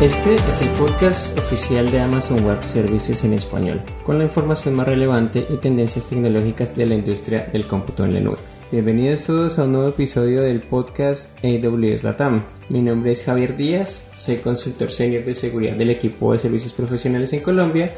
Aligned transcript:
Este 0.00 0.34
es 0.34 0.60
el 0.60 0.68
podcast 0.72 1.38
oficial 1.38 1.90
de 1.90 2.00
Amazon 2.00 2.44
Web 2.44 2.62
Services 2.64 3.24
en 3.24 3.32
español, 3.32 3.80
con 4.04 4.18
la 4.18 4.24
información 4.24 4.74
más 4.74 4.86
relevante 4.86 5.46
y 5.48 5.56
tendencias 5.56 6.04
tecnológicas 6.04 6.76
de 6.76 6.84
la 6.84 6.96
industria 6.96 7.48
del 7.50 7.66
cómputo 7.66 8.04
en 8.04 8.12
la 8.12 8.20
nube. 8.20 8.36
Bienvenidos 8.70 9.24
todos 9.24 9.58
a 9.58 9.64
un 9.64 9.72
nuevo 9.72 9.88
episodio 9.88 10.42
del 10.42 10.60
podcast 10.60 11.42
AWS 11.42 12.04
Latam. 12.04 12.44
Mi 12.68 12.82
nombre 12.82 13.12
es 13.12 13.24
Javier 13.24 13.56
Díaz, 13.56 14.06
soy 14.18 14.36
consultor 14.36 14.90
senior 14.90 15.24
de 15.24 15.34
seguridad 15.34 15.76
del 15.76 15.88
equipo 15.88 16.34
de 16.34 16.40
servicios 16.40 16.74
profesionales 16.74 17.32
en 17.32 17.40
Colombia. 17.40 17.90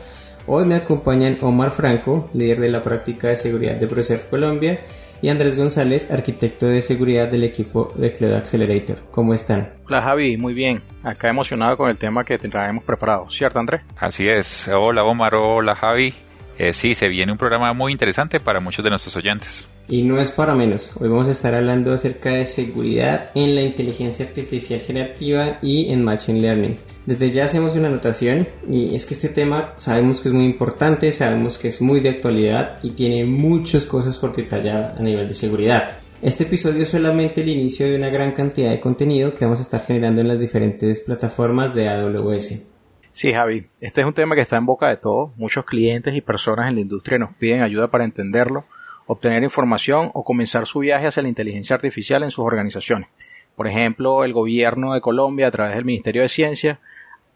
Hoy 0.46 0.66
me 0.66 0.76
acompañan 0.76 1.36
Omar 1.40 1.72
Franco, 1.72 2.30
líder 2.32 2.60
de 2.60 2.68
la 2.68 2.80
práctica 2.80 3.26
de 3.26 3.36
seguridad 3.36 3.74
de 3.74 3.88
ProServe 3.88 4.28
Colombia, 4.30 4.78
y 5.22 5.28
Andrés 5.28 5.56
González, 5.56 6.10
arquitecto 6.10 6.66
de 6.66 6.80
seguridad 6.80 7.28
del 7.28 7.44
equipo 7.44 7.92
de 7.96 8.12
Cloud 8.12 8.34
Accelerator. 8.34 8.96
¿Cómo 9.10 9.34
están? 9.34 9.72
Hola 9.86 10.02
Javi, 10.02 10.36
muy 10.36 10.54
bien. 10.54 10.82
Acá 11.02 11.28
emocionado 11.28 11.76
con 11.76 11.90
el 11.90 11.96
tema 11.96 12.24
que 12.24 12.38
traemos 12.38 12.84
preparado, 12.84 13.30
¿cierto 13.30 13.58
Andrés? 13.58 13.82
Así 13.96 14.28
es. 14.28 14.68
Hola 14.68 15.04
Omar, 15.04 15.34
hola 15.34 15.74
Javi. 15.74 16.14
Eh, 16.58 16.72
sí, 16.72 16.94
se 16.94 17.08
viene 17.08 17.30
un 17.30 17.38
programa 17.38 17.72
muy 17.72 17.92
interesante 17.92 18.40
para 18.40 18.58
muchos 18.58 18.84
de 18.84 18.90
nuestros 18.90 19.14
oyentes. 19.14 19.66
Y 19.88 20.02
no 20.02 20.20
es 20.20 20.30
para 20.30 20.54
menos. 20.54 20.92
Hoy 20.98 21.08
vamos 21.08 21.28
a 21.28 21.30
estar 21.30 21.54
hablando 21.54 21.92
acerca 21.92 22.30
de 22.30 22.46
seguridad 22.46 23.30
en 23.36 23.54
la 23.54 23.62
inteligencia 23.62 24.26
artificial 24.26 24.80
generativa 24.80 25.58
y 25.62 25.92
en 25.92 26.02
Machine 26.02 26.40
Learning. 26.40 26.76
Desde 27.06 27.30
ya 27.30 27.44
hacemos 27.44 27.76
una 27.76 27.86
anotación 27.86 28.48
y 28.68 28.96
es 28.96 29.06
que 29.06 29.14
este 29.14 29.28
tema 29.28 29.72
sabemos 29.76 30.20
que 30.20 30.28
es 30.28 30.34
muy 30.34 30.44
importante, 30.44 31.12
sabemos 31.12 31.58
que 31.58 31.68
es 31.68 31.80
muy 31.80 32.00
de 32.00 32.10
actualidad 32.10 32.80
y 32.82 32.90
tiene 32.90 33.24
muchas 33.24 33.86
cosas 33.86 34.18
por 34.18 34.34
detallar 34.34 34.96
a 34.98 35.02
nivel 35.02 35.28
de 35.28 35.34
seguridad. 35.34 35.92
Este 36.20 36.42
episodio 36.42 36.82
es 36.82 36.88
solamente 36.88 37.42
el 37.42 37.48
inicio 37.48 37.86
de 37.86 37.96
una 37.96 38.10
gran 38.10 38.32
cantidad 38.32 38.70
de 38.70 38.80
contenido 38.80 39.32
que 39.32 39.44
vamos 39.44 39.60
a 39.60 39.62
estar 39.62 39.86
generando 39.86 40.20
en 40.20 40.28
las 40.28 40.40
diferentes 40.40 41.00
plataformas 41.00 41.72
de 41.74 41.88
AWS. 41.88 42.77
Sí, 43.18 43.32
Javi, 43.32 43.66
este 43.80 44.02
es 44.02 44.06
un 44.06 44.14
tema 44.14 44.36
que 44.36 44.42
está 44.42 44.58
en 44.58 44.66
boca 44.66 44.88
de 44.88 44.96
todos. 44.96 45.36
Muchos 45.36 45.64
clientes 45.64 46.14
y 46.14 46.20
personas 46.20 46.68
en 46.68 46.76
la 46.76 46.82
industria 46.82 47.18
nos 47.18 47.34
piden 47.34 47.62
ayuda 47.62 47.88
para 47.88 48.04
entenderlo, 48.04 48.64
obtener 49.08 49.42
información 49.42 50.12
o 50.14 50.22
comenzar 50.22 50.66
su 50.66 50.78
viaje 50.78 51.08
hacia 51.08 51.24
la 51.24 51.28
inteligencia 51.28 51.74
artificial 51.74 52.22
en 52.22 52.30
sus 52.30 52.44
organizaciones. 52.44 53.08
Por 53.56 53.66
ejemplo, 53.66 54.22
el 54.22 54.32
gobierno 54.32 54.94
de 54.94 55.00
Colombia, 55.00 55.48
a 55.48 55.50
través 55.50 55.74
del 55.74 55.84
Ministerio 55.84 56.22
de 56.22 56.28
Ciencia, 56.28 56.78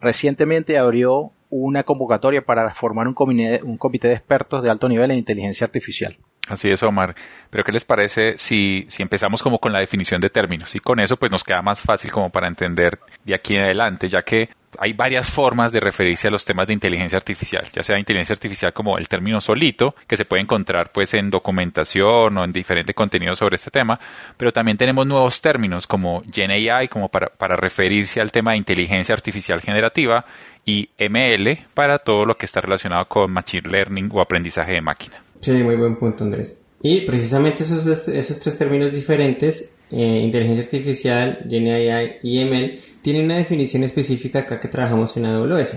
recientemente 0.01 0.79
abrió 0.79 1.33
una 1.51 1.83
convocatoria 1.83 2.45
para 2.45 2.73
formar 2.73 3.09
un 3.09 3.15
comité, 3.15 4.07
de 4.07 4.15
expertos 4.15 4.63
de 4.63 4.71
alto 4.71 4.89
nivel 4.89 5.11
en 5.11 5.19
inteligencia 5.19 5.65
artificial. 5.65 6.17
Así 6.49 6.71
es, 6.71 6.83
Omar. 6.83 7.15
Pero 7.51 7.63
¿qué 7.63 7.73
les 7.73 7.85
parece 7.85 8.37
si, 8.37 8.85
si 8.89 9.03
empezamos 9.03 9.43
como 9.43 9.59
con 9.59 9.73
la 9.73 9.79
definición 9.79 10.21
de 10.21 10.29
términos? 10.29 10.75
Y 10.75 10.81
con 10.81 10.99
eso 10.99 11.17
pues 11.17 11.31
nos 11.31 11.45
queda 11.45 11.63
más 11.63 11.83
fácil 11.83 12.11
como 12.11 12.31
para 12.31 12.49
entender 12.49 12.99
de 13.25 13.35
aquí 13.35 13.55
en 13.55 13.63
adelante, 13.63 14.09
ya 14.09 14.23
que 14.23 14.49
hay 14.79 14.93
varias 14.93 15.29
formas 15.29 15.71
de 15.71 15.81
referirse 15.81 16.29
a 16.29 16.31
los 16.31 16.45
temas 16.45 16.67
de 16.67 16.73
inteligencia 16.73 17.17
artificial, 17.17 17.69
ya 17.73 17.83
sea 17.83 17.99
inteligencia 17.99 18.33
artificial 18.33 18.73
como 18.73 18.99
el 18.99 19.09
término 19.09 19.41
solito, 19.41 19.95
que 20.07 20.17
se 20.17 20.25
puede 20.25 20.43
encontrar 20.43 20.91
pues 20.93 21.15
en 21.15 21.31
documentación 21.31 22.37
o 22.39 22.45
en 22.45 22.53
diferente 22.53 22.95
contenido 22.95 23.35
sobre 23.37 23.57
este 23.57 23.71
tema, 23.71 24.01
pero 24.37 24.53
también 24.53 24.79
tenemos 24.79 25.07
nuevos 25.07 25.41
términos 25.41 25.87
como 25.87 26.23
GenAI 26.33 26.89
como 26.89 27.09
para, 27.09 27.29
para 27.29 27.57
referirse 27.57 28.21
al 28.21 28.33
tema 28.33 28.53
de 28.53 28.59
inteligencia 28.59 29.15
artificial 29.15 29.61
generativa 29.61 30.25
y 30.65 30.89
ML 30.99 31.67
para 31.75 31.99
todo 31.99 32.25
lo 32.25 32.37
que 32.37 32.47
está 32.47 32.61
relacionado 32.61 33.05
con 33.07 33.31
Machine 33.31 33.69
Learning 33.69 34.09
o 34.13 34.21
aprendizaje 34.21 34.73
de 34.73 34.81
máquina. 34.81 35.23
Sí, 35.43 35.53
muy 35.53 35.77
buen 35.77 35.97
punto 35.97 36.25
Andrés. 36.25 36.63
Y 36.81 37.03
precisamente 37.03 37.63
esos, 37.65 37.87
esos 38.09 38.41
tres 38.41 38.57
términos 38.57 38.93
diferentes 38.93 39.71
eh, 39.93 40.23
inteligencia 40.25 40.65
artificial, 40.65 41.45
GenAI 41.47 42.21
y 42.23 42.43
ML, 42.43 42.79
tienen 43.03 43.27
una 43.27 43.37
definición 43.37 43.85
específica 43.85 44.39
acá 44.41 44.59
que 44.59 44.69
trabajamos 44.69 45.15
en 45.19 45.27
AWS. 45.27 45.75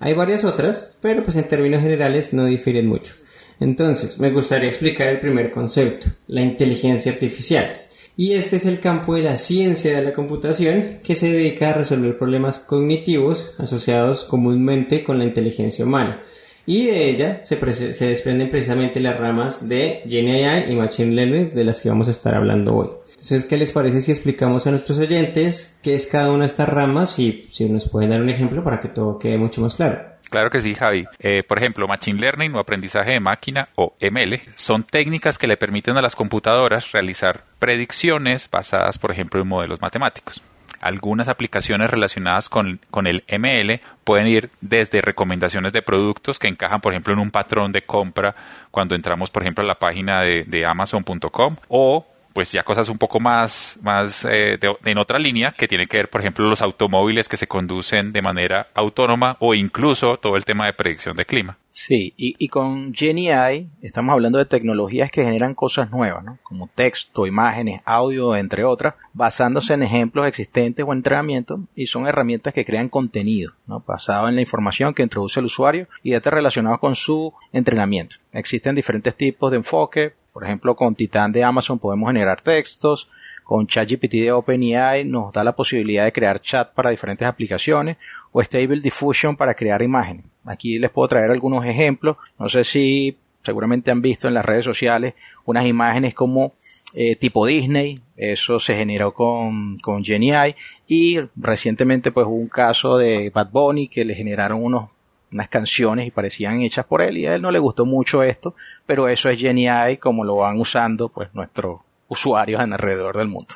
Hay 0.00 0.14
varias 0.14 0.42
otras, 0.42 0.98
pero 1.00 1.22
pues 1.22 1.36
en 1.36 1.46
términos 1.46 1.80
generales 1.80 2.32
no 2.32 2.46
difieren 2.46 2.88
mucho. 2.88 3.14
Entonces, 3.60 4.18
me 4.18 4.30
gustaría 4.30 4.68
explicar 4.68 5.08
el 5.10 5.20
primer 5.20 5.52
concepto, 5.52 6.08
la 6.26 6.42
inteligencia 6.42 7.12
artificial. 7.12 7.82
Y 8.16 8.32
este 8.32 8.56
es 8.56 8.66
el 8.66 8.80
campo 8.80 9.14
de 9.14 9.22
la 9.22 9.36
ciencia 9.36 9.94
de 9.94 10.02
la 10.02 10.12
computación 10.12 10.98
que 11.04 11.14
se 11.14 11.30
dedica 11.30 11.70
a 11.70 11.74
resolver 11.74 12.18
problemas 12.18 12.58
cognitivos 12.58 13.54
asociados 13.58 14.24
comúnmente 14.24 15.04
con 15.04 15.18
la 15.18 15.24
inteligencia 15.24 15.84
humana. 15.84 16.20
Y 16.66 16.86
de 16.86 17.08
ella 17.08 17.40
se, 17.42 17.56
desprenden 17.56 18.50
precisamente 18.50 19.00
las 19.00 19.18
ramas 19.18 19.68
de 19.68 20.02
GenAI 20.08 20.70
y 20.70 20.76
Machine 20.76 21.14
Learning 21.14 21.50
de 21.54 21.64
las 21.64 21.80
que 21.80 21.88
vamos 21.88 22.08
a 22.08 22.12
estar 22.12 22.34
hablando 22.34 22.76
hoy. 22.76 22.88
Entonces, 23.10 23.44
¿qué 23.44 23.56
les 23.56 23.70
parece 23.70 24.00
si 24.00 24.10
explicamos 24.10 24.66
a 24.66 24.70
nuestros 24.70 24.98
oyentes 24.98 25.78
qué 25.82 25.94
es 25.94 26.06
cada 26.06 26.30
una 26.30 26.40
de 26.40 26.46
estas 26.46 26.68
ramas 26.68 27.18
y 27.18 27.42
si 27.50 27.68
nos 27.68 27.88
pueden 27.88 28.10
dar 28.10 28.20
un 28.20 28.28
ejemplo 28.28 28.64
para 28.64 28.80
que 28.80 28.88
todo 28.88 29.18
quede 29.18 29.38
mucho 29.38 29.60
más 29.60 29.76
claro? 29.76 30.12
Claro 30.28 30.50
que 30.50 30.62
sí, 30.62 30.74
Javi. 30.74 31.04
Eh, 31.20 31.42
por 31.46 31.58
ejemplo, 31.58 31.86
Machine 31.86 32.18
Learning 32.18 32.54
o 32.54 32.58
aprendizaje 32.58 33.12
de 33.12 33.20
máquina 33.20 33.68
o 33.76 33.94
ML 34.00 34.40
son 34.56 34.82
técnicas 34.82 35.38
que 35.38 35.46
le 35.46 35.56
permiten 35.56 35.96
a 35.98 36.02
las 36.02 36.16
computadoras 36.16 36.90
realizar 36.90 37.44
predicciones 37.58 38.48
basadas, 38.50 38.98
por 38.98 39.10
ejemplo, 39.10 39.40
en 39.40 39.48
modelos 39.48 39.80
matemáticos. 39.80 40.42
Algunas 40.82 41.28
aplicaciones 41.28 41.88
relacionadas 41.88 42.50
con, 42.50 42.78
el 43.06 43.24
ML 43.28 43.80
pueden 44.04 44.26
ir 44.26 44.50
desde 44.60 45.00
recomendaciones 45.00 45.72
de 45.72 45.80
productos 45.80 46.38
que 46.38 46.48
encajan, 46.48 46.82
por 46.82 46.92
ejemplo, 46.92 47.14
en 47.14 47.20
un 47.20 47.30
patrón 47.30 47.72
de 47.72 47.82
compra 47.82 48.34
cuando 48.70 48.94
entramos, 48.94 49.30
por 49.30 49.42
ejemplo, 49.42 49.64
a 49.64 49.66
la 49.66 49.78
página 49.78 50.20
de, 50.22 50.44
de 50.44 50.66
amazon.com 50.66 51.56
o 51.68 52.06
pues 52.32 52.52
ya 52.52 52.62
cosas 52.62 52.88
un 52.88 52.98
poco 52.98 53.20
más, 53.20 53.78
más 53.82 54.24
eh, 54.24 54.58
en 54.84 54.98
otra 54.98 55.18
línea 55.18 55.52
que 55.52 55.68
tiene 55.68 55.86
que 55.86 55.98
ver, 55.98 56.10
por 56.10 56.20
ejemplo, 56.20 56.48
los 56.48 56.62
automóviles 56.62 57.28
que 57.28 57.36
se 57.36 57.46
conducen 57.46 58.12
de 58.12 58.22
manera 58.22 58.68
autónoma 58.74 59.36
o 59.40 59.54
incluso 59.54 60.16
todo 60.16 60.36
el 60.36 60.44
tema 60.44 60.66
de 60.66 60.72
predicción 60.72 61.16
de 61.16 61.24
clima. 61.24 61.58
Sí, 61.70 62.12
y, 62.16 62.36
y 62.38 62.48
con 62.48 62.92
GenAI 62.92 63.66
estamos 63.80 64.12
hablando 64.12 64.38
de 64.38 64.44
tecnologías 64.44 65.10
que 65.10 65.24
generan 65.24 65.54
cosas 65.54 65.90
nuevas, 65.90 66.22
¿no? 66.22 66.38
como 66.42 66.68
texto, 66.68 67.26
imágenes, 67.26 67.80
audio, 67.86 68.36
entre 68.36 68.64
otras, 68.64 68.94
basándose 69.14 69.72
en 69.72 69.82
ejemplos 69.82 70.26
existentes 70.26 70.84
o 70.86 70.92
entrenamiento 70.92 71.60
y 71.74 71.86
son 71.86 72.06
herramientas 72.06 72.52
que 72.52 72.64
crean 72.64 72.90
contenido, 72.90 73.54
¿no? 73.66 73.82
basado 73.86 74.28
en 74.28 74.34
la 74.34 74.42
información 74.42 74.92
que 74.92 75.02
introduce 75.02 75.40
el 75.40 75.46
usuario 75.46 75.88
y 76.02 76.12
datos 76.12 76.32
relacionados 76.32 76.78
con 76.78 76.94
su 76.94 77.32
entrenamiento. 77.52 78.16
Existen 78.32 78.74
diferentes 78.74 79.14
tipos 79.14 79.50
de 79.50 79.56
enfoque, 79.58 80.14
por 80.32 80.44
ejemplo, 80.44 80.74
con 80.74 80.94
Titan 80.94 81.30
de 81.30 81.44
Amazon 81.44 81.78
podemos 81.78 82.08
generar 82.08 82.40
textos, 82.40 83.08
con 83.44 83.66
ChatGPT 83.66 84.12
de 84.12 84.32
OpenAI 84.32 85.04
nos 85.04 85.32
da 85.32 85.44
la 85.44 85.54
posibilidad 85.54 86.04
de 86.04 86.12
crear 86.12 86.40
chat 86.40 86.72
para 86.72 86.90
diferentes 86.90 87.26
aplicaciones 87.26 87.98
o 88.30 88.42
Stable 88.42 88.80
Diffusion 88.80 89.36
para 89.36 89.54
crear 89.54 89.82
imágenes. 89.82 90.24
Aquí 90.44 90.78
les 90.78 90.90
puedo 90.90 91.08
traer 91.08 91.30
algunos 91.30 91.64
ejemplos. 91.66 92.16
No 92.38 92.48
sé 92.48 92.64
si 92.64 93.16
seguramente 93.44 93.90
han 93.90 94.00
visto 94.00 94.28
en 94.28 94.34
las 94.34 94.44
redes 94.44 94.64
sociales 94.64 95.14
unas 95.44 95.66
imágenes 95.66 96.14
como 96.14 96.54
eh, 96.94 97.16
tipo 97.16 97.44
Disney. 97.46 98.00
Eso 98.16 98.58
se 98.58 98.74
generó 98.74 99.12
con, 99.12 99.78
con 99.78 100.04
GenAI 100.04 100.56
y 100.86 101.18
recientemente 101.36 102.10
pues 102.10 102.26
hubo 102.26 102.36
un 102.36 102.48
caso 102.48 102.96
de 102.96 103.30
Bad 103.30 103.50
Bunny 103.50 103.88
que 103.88 104.04
le 104.04 104.14
generaron 104.14 104.62
unos 104.62 104.88
unas 105.32 105.48
canciones 105.48 106.06
y 106.06 106.10
parecían 106.10 106.62
hechas 106.62 106.84
por 106.84 107.02
él 107.02 107.18
y 107.18 107.26
a 107.26 107.34
él 107.34 107.42
no 107.42 107.50
le 107.50 107.58
gustó 107.58 107.84
mucho 107.84 108.22
esto, 108.22 108.54
pero 108.86 109.08
eso 109.08 109.28
es 109.28 109.38
GenAI 109.38 109.98
como 109.98 110.24
lo 110.24 110.36
van 110.36 110.58
usando 110.58 111.08
pues 111.08 111.34
nuestros 111.34 111.80
usuarios 112.08 112.60
alrededor 112.60 113.16
del 113.16 113.28
mundo. 113.28 113.54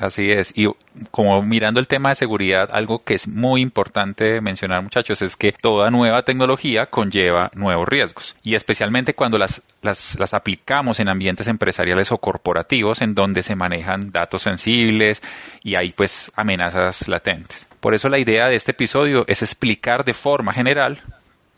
Así 0.00 0.32
es. 0.32 0.56
Y 0.56 0.66
como 1.10 1.42
mirando 1.42 1.78
el 1.78 1.86
tema 1.86 2.08
de 2.08 2.14
seguridad, 2.14 2.70
algo 2.72 3.04
que 3.04 3.14
es 3.14 3.28
muy 3.28 3.60
importante 3.60 4.40
mencionar, 4.40 4.82
muchachos, 4.82 5.20
es 5.20 5.36
que 5.36 5.52
toda 5.52 5.90
nueva 5.90 6.22
tecnología 6.22 6.86
conlleva 6.86 7.50
nuevos 7.54 7.86
riesgos. 7.86 8.34
Y 8.42 8.54
especialmente 8.54 9.14
cuando 9.14 9.36
las, 9.36 9.62
las, 9.82 10.18
las 10.18 10.32
aplicamos 10.32 11.00
en 11.00 11.08
ambientes 11.08 11.48
empresariales 11.48 12.12
o 12.12 12.18
corporativos 12.18 13.02
en 13.02 13.14
donde 13.14 13.42
se 13.42 13.56
manejan 13.56 14.10
datos 14.10 14.42
sensibles 14.42 15.22
y 15.62 15.74
hay 15.74 15.92
pues 15.92 16.32
amenazas 16.34 17.06
latentes. 17.06 17.68
Por 17.80 17.94
eso 17.94 18.08
la 18.08 18.18
idea 18.18 18.46
de 18.46 18.56
este 18.56 18.72
episodio 18.72 19.24
es 19.28 19.42
explicar 19.42 20.04
de 20.04 20.14
forma 20.14 20.54
general 20.54 21.02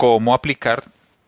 cómo 0.03 0.35
aplicar 0.35 0.83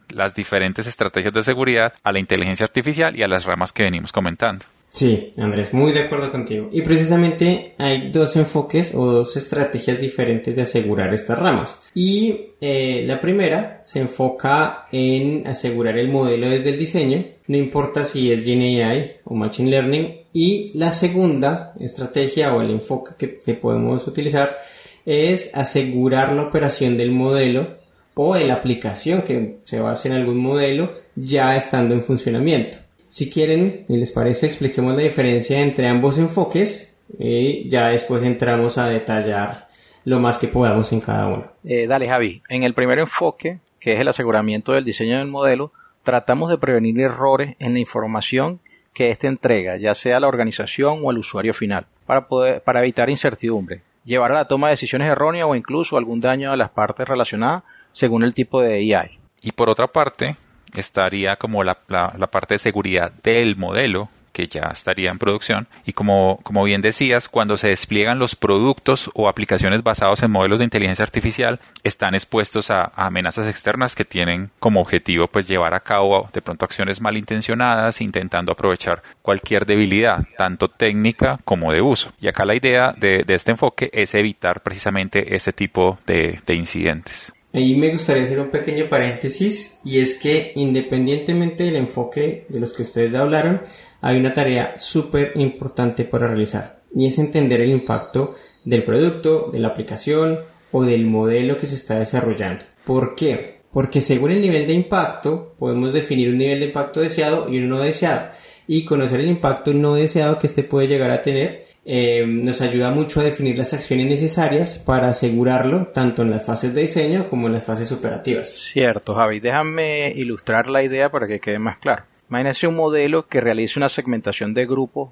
las 0.09 0.35
diferentes 0.35 0.89
estrategias 0.89 1.33
de 1.33 1.45
seguridad 1.45 1.93
a 2.03 2.11
la 2.11 2.19
inteligencia 2.19 2.67
artificial 2.67 3.17
y 3.17 3.23
a 3.23 3.29
las 3.29 3.45
ramas 3.45 3.73
que 3.73 3.85
venimos 3.85 4.11
comentando. 4.11 4.65
Sí, 4.89 5.33
Andrés, 5.39 5.73
muy 5.73 5.93
de 5.93 6.01
acuerdo 6.01 6.33
contigo. 6.33 6.71
Y 6.73 6.83
precisamente 6.83 7.77
hay 7.79 8.11
dos 8.11 8.35
enfoques 8.35 8.93
o 8.93 9.07
dos 9.07 9.37
estrategias 9.37 10.01
diferentes 10.01 10.57
de 10.57 10.63
asegurar 10.63 11.15
estas 11.15 11.39
ramas. 11.39 11.83
Y 11.95 12.47
eh, 12.61 13.05
la 13.07 13.21
primera 13.21 13.79
se 13.85 14.01
enfoca 14.01 14.89
en 14.91 15.47
asegurar 15.47 15.97
el 15.97 16.09
modelo 16.09 16.51
desde 16.51 16.71
el 16.71 16.79
diseño, 16.79 17.25
no 17.47 17.57
importa 17.57 18.05
si 18.05 18.33
es 18.33 18.45
GenAI 18.45 19.19
o 19.23 19.37
Machine 19.37 19.71
Learning. 19.71 20.17
Y 20.33 20.77
la 20.77 20.91
segunda 20.91 21.75
estrategia 21.79 22.53
o 22.53 22.61
el 22.61 22.71
enfoque 22.71 23.13
que, 23.17 23.39
que 23.39 23.55
podemos 23.55 24.05
utilizar 24.09 24.59
es 25.07 25.55
asegurar 25.55 26.33
la 26.33 26.43
operación 26.43 26.97
del 26.97 27.13
modelo 27.13 27.84
o 28.15 28.35
de 28.35 28.45
la 28.45 28.55
aplicación 28.55 29.23
que 29.23 29.59
se 29.65 29.81
basa 29.81 30.09
en 30.09 30.15
algún 30.15 30.39
modelo 30.39 30.93
ya 31.17 31.57
estando 31.57 31.95
en 31.95 32.03
funcionamiento. 32.03 32.79
Si 33.09 33.31
quieren 33.31 33.85
y 33.89 33.97
les 33.97 34.13
parece, 34.13 34.47
expliquemos 34.47 34.95
la 34.95 35.03
diferencia 35.03 35.61
entre 35.61 35.89
ambos 35.89 36.19
enfoques 36.19 36.97
y 37.19 37.69
ya 37.69 37.89
después 37.89 38.23
entramos 38.23 38.79
a 38.79 38.89
detallar 38.89 39.69
lo 40.05 40.19
más 40.19 40.39
que 40.39 40.49
podamos 40.49 40.93
en 40.93 41.01
cada 41.01 41.27
uno. 41.29 41.53
Eh, 41.65 41.87
dale, 41.87 42.09
Javi. 42.09 42.43
En 42.49 42.63
el 42.63 42.75
primer 42.75 42.99
enfoque, 42.99 43.59
que 43.79 43.95
es 43.95 44.01
el 44.01 44.09
aseguramiento 44.09 44.73
del 44.73 44.85
diseño 44.85 45.19
del 45.19 45.29
modelo, 45.29 45.73
tratamos 46.03 46.51
de 46.51 46.59
prevenir 46.59 47.01
errores 47.01 47.57
en 47.59 47.75
la 47.75 47.79
información 47.79 48.61
que 48.93 49.11
éste 49.11 49.27
entrega, 49.27 49.77
ya 49.77 49.95
sea 49.95 50.21
la 50.21 50.29
organización 50.29 51.01
o 51.03 51.11
el 51.11 51.19
usuario 51.19 51.53
final, 51.53 51.87
para, 52.07 52.29
poder, 52.29 52.63
para 52.63 52.81
evitar 52.81 53.11
incertidumbre, 53.11 53.83
llevar 54.05 54.33
a 54.33 54.37
la 54.37 54.49
toma 54.49 54.69
de 54.69 54.75
decisiones 54.75 55.11
erróneas 55.11 55.49
o 55.49 55.57
incluso 55.57 55.97
algún 55.97 56.21
daño 56.21 56.53
a 56.53 56.57
las 56.57 56.71
partes 56.71 57.09
relacionadas 57.09 57.65
según 57.95 58.23
el 58.23 58.35
tipo 58.35 58.61
de 58.61 58.95
AI. 58.95 59.19
Y 59.41 59.53
por 59.53 59.71
otra 59.71 59.87
parte, 59.87 60.37
estaría 60.75 61.37
como 61.37 61.65
la, 61.65 61.79
la 61.89 62.27
parte 62.27 62.55
de 62.55 62.59
seguridad 62.59 63.11
del 63.23 63.57
modelo, 63.57 64.11
que 64.35 64.49
ya 64.49 64.69
estaría 64.73 65.11
en 65.11 65.19
producción. 65.19 65.69
Y 65.87 65.93
como, 65.93 66.41
como 66.43 66.65
bien 66.65 66.83
decías, 66.83 67.29
cuando 67.29 67.57
se 67.57 67.69
despliegan 67.69 68.19
los 68.19 68.35
productos 68.35 69.11
o 69.15 69.29
aplicaciones 69.29 69.83
basados 69.83 70.23
en 70.23 70.33
modelos 70.33 70.59
de 70.59 70.65
inteligencia 70.65 71.05
artificial, 71.05 71.61
están 71.85 72.15
expuestos 72.15 72.71
a, 72.71 72.93
amenazas 72.97 73.47
externas 73.47 73.95
que 73.95 74.05
tienen 74.05 74.51
como 74.59 74.81
objetivo 74.81 75.29
pues 75.29 75.47
llevar 75.47 75.73
a 75.73 75.81
cabo 75.81 76.29
de 76.33 76.43
pronto 76.43 76.65
acciones 76.65 77.01
malintencionadas, 77.01 78.01
intentando 78.01 78.53
aprovechar 78.53 79.03
cualquier 79.23 79.65
debilidad, 79.65 80.27
tanto 80.37 80.69
técnica 80.69 81.39
como 81.45 81.73
de 81.73 81.81
uso. 81.81 82.13
Y 82.21 82.27
acá 82.27 82.45
la 82.45 82.57
idea 82.57 82.93
de, 82.99 83.25
este 83.29 83.53
enfoque 83.53 83.89
es 83.93 84.15
evitar 84.15 84.63
precisamente 84.63 85.37
este 85.37 85.53
tipo 85.53 85.99
de, 86.07 86.41
de 86.45 86.55
incidentes. 86.55 87.33
Ahí 87.55 87.77
me 87.77 87.93
gustaría 87.93 88.25
hacer 88.25 88.41
un 88.41 88.51
pequeño 88.51 88.89
paréntesis 88.89 89.79
y 89.85 90.01
es 90.01 90.15
que 90.15 90.51
independientemente 90.57 91.63
del 91.63 91.77
enfoque 91.77 92.47
de 92.49 92.59
los 92.59 92.73
que 92.73 92.83
ustedes 92.83 93.15
hablaron, 93.15 93.63
hay 94.01 94.19
una 94.19 94.33
tarea 94.33 94.75
súper 94.77 95.35
importante 95.37 96.05
para 96.05 96.27
realizar 96.27 96.81
y 96.93 97.07
es 97.07 97.17
entender 97.17 97.61
el 97.61 97.71
impacto 97.71 98.35
del 98.65 98.83
producto, 98.83 99.51
de 99.53 99.61
la 99.61 99.69
aplicación 99.69 100.41
o 100.73 100.83
del 100.83 101.07
modelo 101.07 101.57
que 101.57 101.69
se 101.69 101.77
está 101.77 102.01
desarrollando. 102.01 102.65
¿Por 102.85 103.15
qué? 103.15 103.61
Porque 103.73 104.01
según 104.01 104.33
el 104.33 104.41
nivel 104.41 104.67
de 104.67 104.73
impacto 104.73 105.55
podemos 105.57 105.93
definir 105.93 106.31
un 106.31 106.39
nivel 106.39 106.59
de 106.59 106.67
impacto 106.67 107.03
deseado 107.03 107.49
y 107.49 107.59
uno 107.59 107.77
no 107.77 107.83
deseado. 107.83 108.31
Y 108.67 108.85
conocer 108.85 109.21
el 109.21 109.29
impacto 109.29 109.73
no 109.73 109.95
deseado 109.95 110.39
que 110.39 110.49
este 110.49 110.65
puede 110.65 110.89
llegar 110.89 111.13
a 111.13 111.23
tener 111.23 111.64
eh, 111.87 112.25
nos 112.27 112.61
ayuda 112.63 112.91
mucho 112.91 113.21
a 113.21 113.25
definir 113.25 113.59
las 113.59 113.75
acciones 113.75 114.07
necesarias 114.07 114.79
para 114.79 115.09
asegurarlo 115.09 115.89
tanto 115.89 116.23
en 116.23 116.31
las 116.31 116.45
fases 116.45 116.75
de 116.75 116.83
diseño 116.83 117.29
como 117.29 117.47
en 117.47 117.53
las 117.53 117.65
fases 117.65 117.93
operativas. 117.93 118.49
Cierto, 118.49 119.15
Javi. 119.15 119.41
Déjame 119.41 120.13
ilustrar 120.17 120.69
la 120.69 120.83
idea 120.83 121.11
para 121.11 121.27
que 121.27 121.41
quede 121.41 121.59
más 121.59 121.79
claro. 121.79 122.05
Imagínense 122.31 122.67
un 122.67 122.77
modelo 122.77 123.27
que 123.27 123.41
realice 123.41 123.79
una 123.79 123.89
segmentación 123.89 124.55
de 124.55 124.67
grupos 124.67 125.11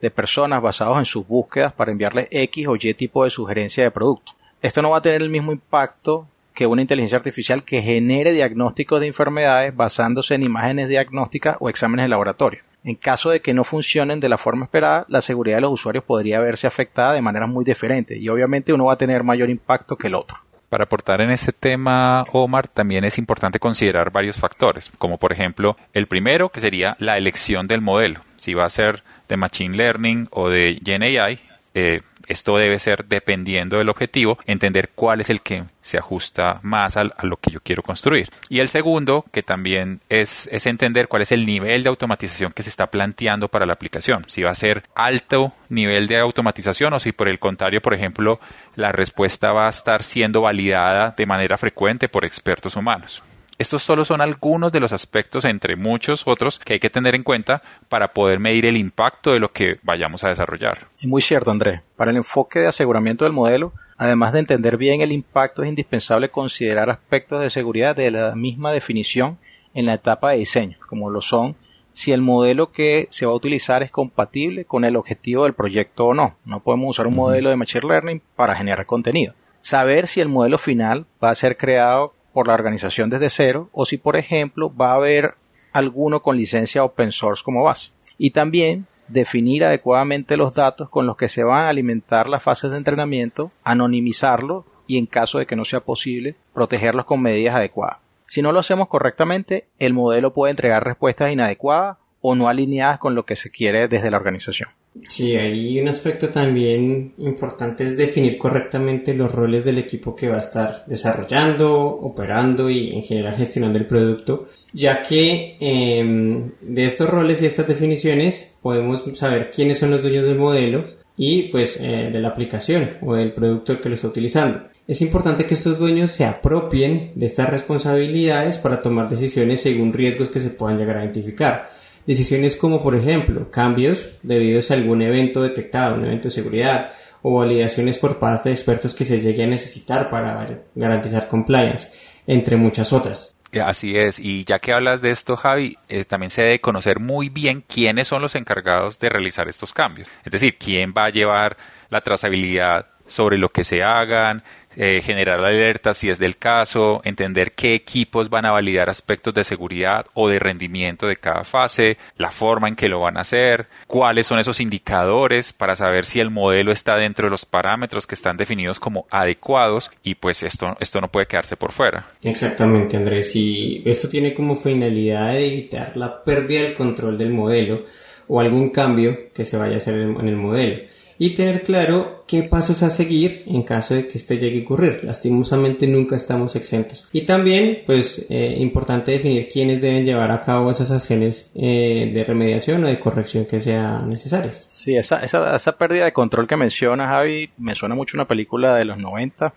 de 0.00 0.10
personas 0.10 0.62
basados 0.62 0.98
en 0.98 1.04
sus 1.04 1.26
búsquedas 1.26 1.72
para 1.72 1.92
enviarles 1.92 2.28
X 2.30 2.68
o 2.68 2.76
Y 2.76 2.94
tipo 2.94 3.24
de 3.24 3.30
sugerencia 3.30 3.84
de 3.84 3.90
producto. 3.90 4.32
Esto 4.62 4.80
no 4.80 4.90
va 4.90 4.98
a 4.98 5.02
tener 5.02 5.22
el 5.22 5.28
mismo 5.28 5.52
impacto 5.52 6.26
que 6.54 6.66
una 6.66 6.82
inteligencia 6.82 7.18
artificial 7.18 7.64
que 7.64 7.82
genere 7.82 8.32
diagnósticos 8.32 9.00
de 9.00 9.08
enfermedades 9.08 9.76
basándose 9.76 10.34
en 10.34 10.42
imágenes 10.42 10.88
diagnósticas 10.88 11.56
o 11.60 11.68
exámenes 11.68 12.04
de 12.04 12.10
laboratorio. 12.10 12.62
En 12.84 12.96
caso 12.96 13.30
de 13.30 13.40
que 13.40 13.54
no 13.54 13.64
funcionen 13.64 14.20
de 14.20 14.28
la 14.28 14.36
forma 14.36 14.66
esperada, 14.66 15.06
la 15.08 15.22
seguridad 15.22 15.56
de 15.56 15.62
los 15.62 15.72
usuarios 15.72 16.04
podría 16.04 16.38
verse 16.40 16.66
afectada 16.66 17.14
de 17.14 17.22
manera 17.22 17.46
muy 17.46 17.64
diferente 17.64 18.16
y 18.18 18.28
obviamente 18.28 18.74
uno 18.74 18.84
va 18.84 18.92
a 18.92 18.98
tener 18.98 19.24
mayor 19.24 19.48
impacto 19.48 19.96
que 19.96 20.08
el 20.08 20.14
otro. 20.14 20.36
Para 20.68 20.84
aportar 20.84 21.22
en 21.22 21.30
este 21.30 21.52
tema, 21.52 22.26
Omar, 22.32 22.68
también 22.68 23.04
es 23.04 23.16
importante 23.16 23.58
considerar 23.58 24.10
varios 24.10 24.36
factores, 24.36 24.90
como 24.98 25.18
por 25.18 25.32
ejemplo 25.32 25.78
el 25.94 26.06
primero, 26.06 26.50
que 26.50 26.60
sería 26.60 26.94
la 26.98 27.16
elección 27.16 27.66
del 27.66 27.80
modelo. 27.80 28.20
Si 28.36 28.52
va 28.52 28.66
a 28.66 28.70
ser 28.70 29.02
de 29.28 29.36
Machine 29.38 29.76
Learning 29.76 30.28
o 30.30 30.50
de 30.50 30.78
GenAI, 30.84 31.38
eh, 31.74 32.02
esto 32.28 32.56
debe 32.56 32.78
ser 32.78 33.04
dependiendo 33.06 33.78
del 33.78 33.88
objetivo, 33.88 34.38
entender 34.46 34.90
cuál 34.94 35.20
es 35.20 35.30
el 35.30 35.40
que 35.40 35.64
se 35.80 35.98
ajusta 35.98 36.60
más 36.62 36.96
a, 36.96 37.04
lo 37.22 37.36
que 37.36 37.50
yo 37.50 37.60
quiero 37.60 37.82
construir. 37.82 38.30
Y 38.48 38.60
el 38.60 38.68
segundo, 38.68 39.24
que 39.32 39.42
también 39.42 40.00
es, 40.08 40.48
es 40.50 40.66
entender 40.66 41.08
cuál 41.08 41.22
es 41.22 41.32
el 41.32 41.46
nivel 41.46 41.82
de 41.82 41.90
automatización 41.90 42.52
que 42.52 42.62
se 42.62 42.70
está 42.70 42.86
planteando 42.86 43.48
para 43.48 43.66
la 43.66 43.74
aplicación. 43.74 44.24
Si 44.28 44.42
va 44.42 44.50
a 44.50 44.54
ser 44.54 44.84
alto 44.94 45.52
nivel 45.68 46.06
de 46.06 46.18
automatización 46.18 46.94
o 46.94 46.98
si 46.98 47.12
por 47.12 47.28
el 47.28 47.38
contrario, 47.38 47.80
por 47.80 47.94
ejemplo, 47.94 48.40
la 48.76 48.92
respuesta 48.92 49.52
va 49.52 49.66
a 49.66 49.70
estar 49.70 50.02
siendo 50.02 50.42
validada 50.42 51.14
de 51.16 51.26
manera 51.26 51.56
frecuente 51.58 52.08
por 52.08 52.24
expertos 52.24 52.76
humanos. 52.76 53.22
Estos 53.56 53.84
solo 53.84 54.04
son 54.04 54.20
algunos 54.20 54.72
de 54.72 54.80
los 54.80 54.92
aspectos, 54.92 55.44
entre 55.44 55.76
muchos 55.76 56.24
otros, 56.26 56.58
que 56.58 56.74
hay 56.74 56.80
que 56.80 56.90
tener 56.90 57.14
en 57.14 57.22
cuenta 57.22 57.62
para 57.88 58.08
poder 58.08 58.40
medir 58.40 58.66
el 58.66 58.76
impacto 58.76 59.32
de 59.32 59.38
lo 59.38 59.52
que 59.52 59.78
vayamos 59.82 60.24
a 60.24 60.28
desarrollar. 60.28 60.88
muy 61.02 61.22
cierto, 61.22 61.52
Andrés. 61.52 61.80
Para 61.96 62.10
el 62.10 62.16
enfoque 62.16 62.58
de 62.58 62.66
aseguramiento 62.66 63.24
del 63.24 63.32
modelo, 63.32 63.72
además 63.96 64.32
de 64.32 64.40
entender 64.40 64.76
bien 64.76 65.02
el 65.02 65.12
impacto, 65.12 65.62
es 65.62 65.68
indispensable 65.68 66.30
considerar 66.30 66.90
aspectos 66.90 67.40
de 67.40 67.50
seguridad 67.50 67.94
de 67.94 68.10
la 68.10 68.34
misma 68.34 68.72
definición 68.72 69.38
en 69.72 69.86
la 69.86 69.94
etapa 69.94 70.30
de 70.30 70.38
diseño, 70.38 70.76
como 70.88 71.10
lo 71.10 71.20
son 71.20 71.56
si 71.94 72.10
el 72.10 72.20
modelo 72.20 72.72
que 72.72 73.06
se 73.10 73.24
va 73.24 73.32
a 73.32 73.36
utilizar 73.36 73.84
es 73.84 73.90
compatible 73.90 74.64
con 74.64 74.84
el 74.84 74.96
objetivo 74.96 75.44
del 75.44 75.54
proyecto 75.54 76.06
o 76.06 76.14
no. 76.14 76.36
No 76.44 76.60
podemos 76.60 76.90
usar 76.90 77.06
un 77.06 77.14
modelo 77.14 77.50
de 77.50 77.56
Machine 77.56 77.86
Learning 77.86 78.20
para 78.34 78.56
generar 78.56 78.84
contenido. 78.84 79.32
Saber 79.62 80.08
si 80.08 80.20
el 80.20 80.28
modelo 80.28 80.58
final 80.58 81.06
va 81.22 81.30
a 81.30 81.34
ser 81.36 81.56
creado 81.56 82.12
por 82.34 82.48
la 82.48 82.54
organización 82.54 83.08
desde 83.08 83.30
cero 83.30 83.70
o 83.72 83.86
si, 83.86 83.96
por 83.96 84.16
ejemplo, 84.16 84.70
va 84.74 84.90
a 84.90 84.96
haber 84.96 85.36
alguno 85.72 86.20
con 86.20 86.36
licencia 86.36 86.84
open 86.84 87.12
source 87.12 87.42
como 87.42 87.64
base. 87.64 87.92
Y 88.18 88.32
también 88.32 88.86
definir 89.08 89.64
adecuadamente 89.64 90.36
los 90.36 90.54
datos 90.54 90.88
con 90.90 91.06
los 91.06 91.16
que 91.16 91.28
se 91.28 91.44
van 91.44 91.64
a 91.64 91.68
alimentar 91.68 92.28
las 92.28 92.42
fases 92.42 92.70
de 92.70 92.76
entrenamiento, 92.76 93.52
anonimizarlos 93.62 94.64
y 94.86 94.98
en 94.98 95.06
caso 95.06 95.38
de 95.38 95.46
que 95.46 95.56
no 95.56 95.64
sea 95.64 95.80
posible, 95.80 96.36
protegerlos 96.52 97.06
con 97.06 97.22
medidas 97.22 97.54
adecuadas. 97.54 97.98
Si 98.26 98.42
no 98.42 98.52
lo 98.52 98.60
hacemos 98.60 98.88
correctamente, 98.88 99.66
el 99.78 99.92
modelo 99.92 100.32
puede 100.32 100.50
entregar 100.50 100.84
respuestas 100.84 101.32
inadecuadas 101.32 101.98
o 102.20 102.34
no 102.34 102.48
alineadas 102.48 102.98
con 102.98 103.14
lo 103.14 103.24
que 103.24 103.36
se 103.36 103.50
quiere 103.50 103.86
desde 103.88 104.10
la 104.10 104.16
organización. 104.16 104.70
Sí, 105.08 105.34
hay 105.34 105.80
un 105.80 105.88
aspecto 105.88 106.28
también 106.28 107.14
importante 107.18 107.84
es 107.84 107.96
definir 107.96 108.38
correctamente 108.38 109.12
los 109.12 109.30
roles 109.32 109.64
del 109.64 109.78
equipo 109.78 110.14
que 110.14 110.28
va 110.28 110.36
a 110.36 110.40
estar 110.40 110.84
desarrollando, 110.86 111.76
operando 111.82 112.70
y 112.70 112.92
en 112.92 113.02
general 113.02 113.34
gestionando 113.34 113.76
el 113.76 113.86
producto, 113.86 114.46
ya 114.72 115.02
que 115.02 115.56
em, 115.58 116.52
de 116.60 116.84
estos 116.84 117.10
roles 117.10 117.42
y 117.42 117.46
estas 117.46 117.66
definiciones 117.66 118.56
podemos 118.62 119.04
saber 119.14 119.50
quiénes 119.50 119.78
son 119.78 119.90
los 119.90 120.00
dueños 120.00 120.26
del 120.26 120.38
modelo 120.38 120.84
y 121.16 121.44
pues 121.48 121.76
eh, 121.80 122.10
de 122.12 122.20
la 122.20 122.28
aplicación 122.28 122.98
o 123.02 123.14
del 123.14 123.32
producto 123.32 123.80
que 123.80 123.88
lo 123.88 123.96
está 123.96 124.06
utilizando. 124.06 124.60
Es 124.86 125.00
importante 125.00 125.44
que 125.44 125.54
estos 125.54 125.78
dueños 125.78 126.12
se 126.12 126.24
apropien 126.24 127.12
de 127.16 127.26
estas 127.26 127.48
responsabilidades 127.48 128.58
para 128.58 128.80
tomar 128.80 129.08
decisiones 129.08 129.60
según 129.60 129.92
riesgos 129.92 130.28
que 130.28 130.40
se 130.40 130.50
puedan 130.50 130.78
llegar 130.78 130.98
a 130.98 131.02
identificar 131.02 131.73
Decisiones 132.06 132.56
como, 132.56 132.82
por 132.82 132.94
ejemplo, 132.94 133.50
cambios 133.50 134.12
debidos 134.22 134.70
a 134.70 134.74
algún 134.74 135.02
evento 135.02 135.42
detectado, 135.42 135.94
un 135.94 136.04
evento 136.04 136.28
de 136.28 136.34
seguridad, 136.34 136.92
o 137.22 137.38
validaciones 137.38 137.98
por 137.98 138.18
parte 138.18 138.50
de 138.50 138.54
expertos 138.54 138.94
que 138.94 139.04
se 139.04 139.18
llegue 139.18 139.44
a 139.44 139.46
necesitar 139.46 140.10
para 140.10 140.46
garantizar 140.74 141.26
compliance, 141.28 141.90
entre 142.26 142.56
muchas 142.56 142.92
otras. 142.92 143.34
Así 143.64 143.96
es, 143.96 144.18
y 144.18 144.44
ya 144.44 144.58
que 144.58 144.72
hablas 144.72 145.00
de 145.00 145.10
esto, 145.10 145.36
Javi, 145.36 145.78
eh, 145.88 146.04
también 146.04 146.30
se 146.30 146.42
debe 146.42 146.58
conocer 146.58 146.98
muy 146.98 147.28
bien 147.28 147.64
quiénes 147.66 148.08
son 148.08 148.20
los 148.20 148.34
encargados 148.34 148.98
de 148.98 149.08
realizar 149.08 149.48
estos 149.48 149.72
cambios. 149.72 150.08
Es 150.24 150.32
decir, 150.32 150.58
quién 150.58 150.92
va 150.96 151.06
a 151.06 151.10
llevar 151.10 151.56
la 151.88 152.00
trazabilidad 152.00 152.86
sobre 153.06 153.38
lo 153.38 153.50
que 153.50 153.64
se 153.64 153.82
hagan, 153.82 154.42
eh, 154.76 155.00
generar 155.02 155.44
alertas 155.44 155.98
si 155.98 156.10
es 156.10 156.18
del 156.18 156.36
caso, 156.36 157.00
entender 157.04 157.52
qué 157.52 157.74
equipos 157.74 158.28
van 158.28 158.44
a 158.44 158.50
validar 158.50 158.90
aspectos 158.90 159.32
de 159.32 159.44
seguridad 159.44 160.06
o 160.14 160.28
de 160.28 160.40
rendimiento 160.40 161.06
de 161.06 161.16
cada 161.16 161.44
fase, 161.44 161.96
la 162.16 162.32
forma 162.32 162.66
en 162.68 162.74
que 162.74 162.88
lo 162.88 163.00
van 163.00 163.16
a 163.16 163.20
hacer, 163.20 163.68
cuáles 163.86 164.26
son 164.26 164.40
esos 164.40 164.60
indicadores 164.60 165.52
para 165.52 165.76
saber 165.76 166.06
si 166.06 166.18
el 166.18 166.30
modelo 166.30 166.72
está 166.72 166.96
dentro 166.96 167.26
de 167.26 167.30
los 167.30 167.44
parámetros 167.46 168.06
que 168.06 168.16
están 168.16 168.36
definidos 168.36 168.80
como 168.80 169.06
adecuados 169.10 169.92
y 170.02 170.16
pues 170.16 170.42
esto, 170.42 170.76
esto 170.80 171.00
no 171.00 171.08
puede 171.08 171.26
quedarse 171.26 171.56
por 171.56 171.70
fuera. 171.70 172.06
Exactamente, 172.22 172.96
Andrés, 172.96 173.34
y 173.36 173.82
esto 173.84 174.08
tiene 174.08 174.34
como 174.34 174.56
finalidad 174.56 175.40
evitar 175.40 175.96
la 175.96 176.24
pérdida 176.24 176.62
del 176.62 176.74
control 176.74 177.16
del 177.16 177.30
modelo 177.30 177.84
o 178.26 178.40
algún 178.40 178.70
cambio 178.70 179.32
que 179.32 179.44
se 179.44 179.56
vaya 179.56 179.74
a 179.74 179.76
hacer 179.76 179.94
en 179.94 180.28
el 180.28 180.36
modelo 180.36 180.82
y 181.24 181.30
tener 181.30 181.62
claro 181.62 182.22
qué 182.26 182.42
pasos 182.42 182.82
a 182.82 182.90
seguir 182.90 183.44
en 183.46 183.62
caso 183.62 183.94
de 183.94 184.06
que 184.06 184.18
este 184.18 184.36
llegue 184.36 184.60
a 184.60 184.62
ocurrir. 184.62 185.00
Lastimosamente 185.04 185.86
nunca 185.86 186.16
estamos 186.16 186.54
exentos. 186.54 187.08
Y 187.12 187.22
también, 187.22 187.78
pues, 187.86 188.26
eh, 188.28 188.56
importante 188.58 189.12
definir 189.12 189.48
quiénes 189.48 189.80
deben 189.80 190.04
llevar 190.04 190.30
a 190.30 190.42
cabo 190.42 190.70
esas 190.70 190.90
acciones 190.90 191.50
eh, 191.54 192.10
de 192.12 192.24
remediación 192.24 192.84
o 192.84 192.88
de 192.88 192.98
corrección 192.98 193.46
que 193.46 193.58
sean 193.58 194.10
necesarias. 194.10 194.66
Sí, 194.68 194.96
esa, 194.98 195.24
esa, 195.24 195.56
esa 195.56 195.78
pérdida 195.78 196.04
de 196.04 196.12
control 196.12 196.46
que 196.46 196.58
menciona 196.58 197.08
Javi 197.08 197.48
me 197.56 197.74
suena 197.74 197.94
mucho 197.94 198.18
una 198.18 198.28
película 198.28 198.74
de 198.74 198.84
los 198.84 198.98
90. 198.98 199.54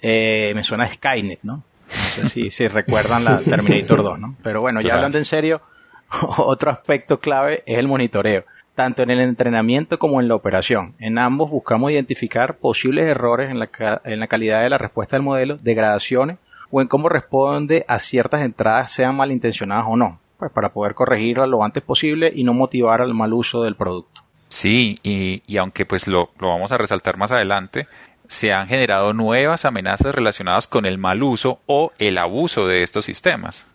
Eh, 0.00 0.52
me 0.54 0.64
suena 0.64 0.84
a 0.84 0.88
Skynet, 0.88 1.40
¿no? 1.42 1.64
No 2.22 2.28
sé 2.30 2.48
si, 2.48 2.66
recuerdan 2.66 3.24
la 3.24 3.38
Terminator 3.44 4.02
2, 4.02 4.18
¿no? 4.18 4.36
Pero 4.42 4.62
bueno, 4.62 4.80
ya 4.80 4.94
hablando 4.94 5.18
en 5.18 5.26
serio, 5.26 5.60
otro 6.38 6.70
aspecto 6.70 7.20
clave 7.20 7.62
es 7.66 7.76
el 7.78 7.88
monitoreo 7.88 8.46
tanto 8.80 9.02
en 9.02 9.10
el 9.10 9.20
entrenamiento 9.20 9.98
como 9.98 10.22
en 10.22 10.28
la 10.28 10.34
operación. 10.34 10.94
En 10.98 11.18
ambos 11.18 11.50
buscamos 11.50 11.90
identificar 11.90 12.56
posibles 12.56 13.04
errores 13.04 13.50
en 13.50 13.58
la, 13.58 13.68
en 14.06 14.20
la 14.20 14.26
calidad 14.26 14.62
de 14.62 14.70
la 14.70 14.78
respuesta 14.78 15.16
del 15.16 15.22
modelo, 15.22 15.58
degradaciones 15.58 16.38
o 16.70 16.80
en 16.80 16.88
cómo 16.88 17.10
responde 17.10 17.84
a 17.88 17.98
ciertas 17.98 18.40
entradas, 18.40 18.90
sean 18.90 19.14
malintencionadas 19.16 19.84
o 19.86 19.96
no, 19.98 20.18
pues 20.38 20.50
para 20.50 20.72
poder 20.72 20.94
corregirlas 20.94 21.46
lo 21.46 21.62
antes 21.62 21.82
posible 21.82 22.32
y 22.34 22.42
no 22.42 22.54
motivar 22.54 23.02
al 23.02 23.12
mal 23.12 23.34
uso 23.34 23.64
del 23.64 23.76
producto. 23.76 24.22
Sí, 24.48 24.96
y, 25.02 25.42
y 25.46 25.58
aunque 25.58 25.84
pues 25.84 26.06
lo, 26.06 26.30
lo 26.38 26.48
vamos 26.48 26.72
a 26.72 26.78
resaltar 26.78 27.18
más 27.18 27.32
adelante, 27.32 27.86
se 28.28 28.54
han 28.54 28.66
generado 28.66 29.12
nuevas 29.12 29.66
amenazas 29.66 30.14
relacionadas 30.14 30.66
con 30.66 30.86
el 30.86 30.96
mal 30.96 31.22
uso 31.22 31.60
o 31.66 31.92
el 31.98 32.16
abuso 32.16 32.66
de 32.66 32.80
estos 32.80 33.04
sistemas, 33.04 33.66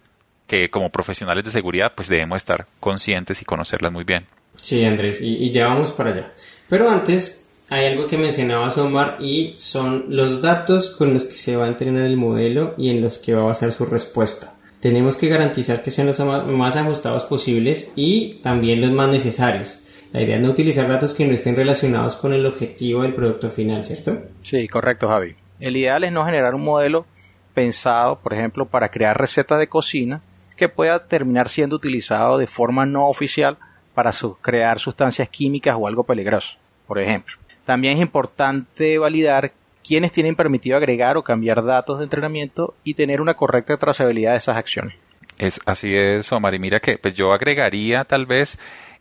que 0.48 0.72
como 0.72 0.90
profesionales 0.90 1.44
de 1.44 1.52
seguridad 1.52 1.92
pues 1.94 2.08
debemos 2.08 2.38
estar 2.38 2.66
conscientes 2.80 3.44
y 3.44 3.46
conocerlas 3.46 3.92
muy 3.92 4.04
bien. 4.04 4.26
Sí, 4.62 4.84
Andrés, 4.84 5.20
y, 5.22 5.52
ya 5.52 5.68
vamos 5.68 5.92
para 5.92 6.12
allá. 6.12 6.32
Pero 6.70 6.90
antes, 6.90 7.44
hay 7.70 7.86
algo 7.86 8.08
que 8.08 8.18
mencionaba 8.18 8.70
Omar 8.70 9.18
y 9.20 9.56
son 9.58 10.06
los 10.10 10.42
datos 10.42 10.90
con 10.90 11.14
los 11.14 11.26
que 11.26 11.38
se 11.38 11.56
va 11.56 11.66
a 11.66 11.70
entrenar 11.70 12.06
el 12.06 12.18
modelo 12.18 12.74
y 12.78 12.90
en 12.90 13.02
los 13.02 13.18
que 13.18 13.34
va 13.34 13.42
a 13.42 13.46
basar 13.46 13.72
su 13.72 13.86
respuesta. 13.86 14.56
Tenemos 14.80 15.18
que 15.18 15.30
garantizar 15.30 15.82
que 15.82 15.92
sean 15.92 16.08
los 16.08 16.20
más 16.20 16.76
ajustados 16.76 17.26
posibles 17.26 17.92
y 17.96 18.36
también 18.44 18.82
los 18.82 18.92
más 18.92 19.10
necesarios. 19.10 19.80
La 20.14 20.22
idea 20.22 20.38
es 20.38 20.42
no 20.42 20.50
utilizar 20.50 20.88
datos 20.88 21.14
que 21.14 21.26
no 21.26 21.34
estén 21.34 21.56
relacionados 21.56 22.16
con 22.16 22.34
el 22.34 22.46
objetivo 22.46 23.02
del 23.02 23.16
producto 23.16 23.50
final, 23.50 23.84
¿cierto? 23.84 24.18
Sí, 24.44 24.68
correcto, 24.68 25.08
Javi. 25.08 25.36
El 25.60 25.76
ideal 25.76 26.04
es 26.04 26.12
no 26.12 26.26
generar 26.26 26.56
un 26.56 26.64
modelo 26.64 27.06
pensado, 27.54 28.20
por 28.20 28.34
ejemplo, 28.34 28.66
para 28.66 28.90
crear 28.90 29.18
recetas 29.20 29.60
de 29.60 29.68
cocina 29.68 30.22
que 30.56 30.70
pueda 30.70 31.08
terminar 31.08 31.50
siendo 31.50 31.76
utilizado 31.76 32.38
de 32.38 32.48
forma 32.48 32.86
no 32.86 33.08
oficial 33.08 33.58
para 33.96 34.12
crear 34.42 34.80
sustancias 34.80 35.28
químicas 35.30 35.76
o 35.80 35.88
algo 35.88 36.04
peligroso, 36.04 36.58
por 36.86 37.00
ejemplo. 37.00 37.38
También 37.66 37.96
es 37.96 38.02
importante 38.02 39.00
validar 39.00 39.54
quiénes 39.84 40.12
tienen 40.12 40.36
permitido 40.36 40.78
agregar 40.78 41.18
o 41.18 41.24
cambiar 41.24 41.64
datos 41.64 41.98
de 41.98 42.04
entrenamiento 42.04 42.76
y 42.84 42.94
tener 42.94 43.22
una 43.22 43.34
correcta 43.36 43.78
trazabilidad 43.78 44.34
de 44.34 44.38
esas 44.38 44.58
acciones. 44.58 44.96
Es 45.38 45.60
así 45.66 45.96
es, 45.96 46.32
Omar. 46.32 46.54
Y 46.54 46.60
mira 46.60 46.80
que 46.80 46.98
pues 46.98 47.14
yo 47.14 47.34
agregaría 47.34 48.04
tal 48.04 48.26
vez 48.26 48.58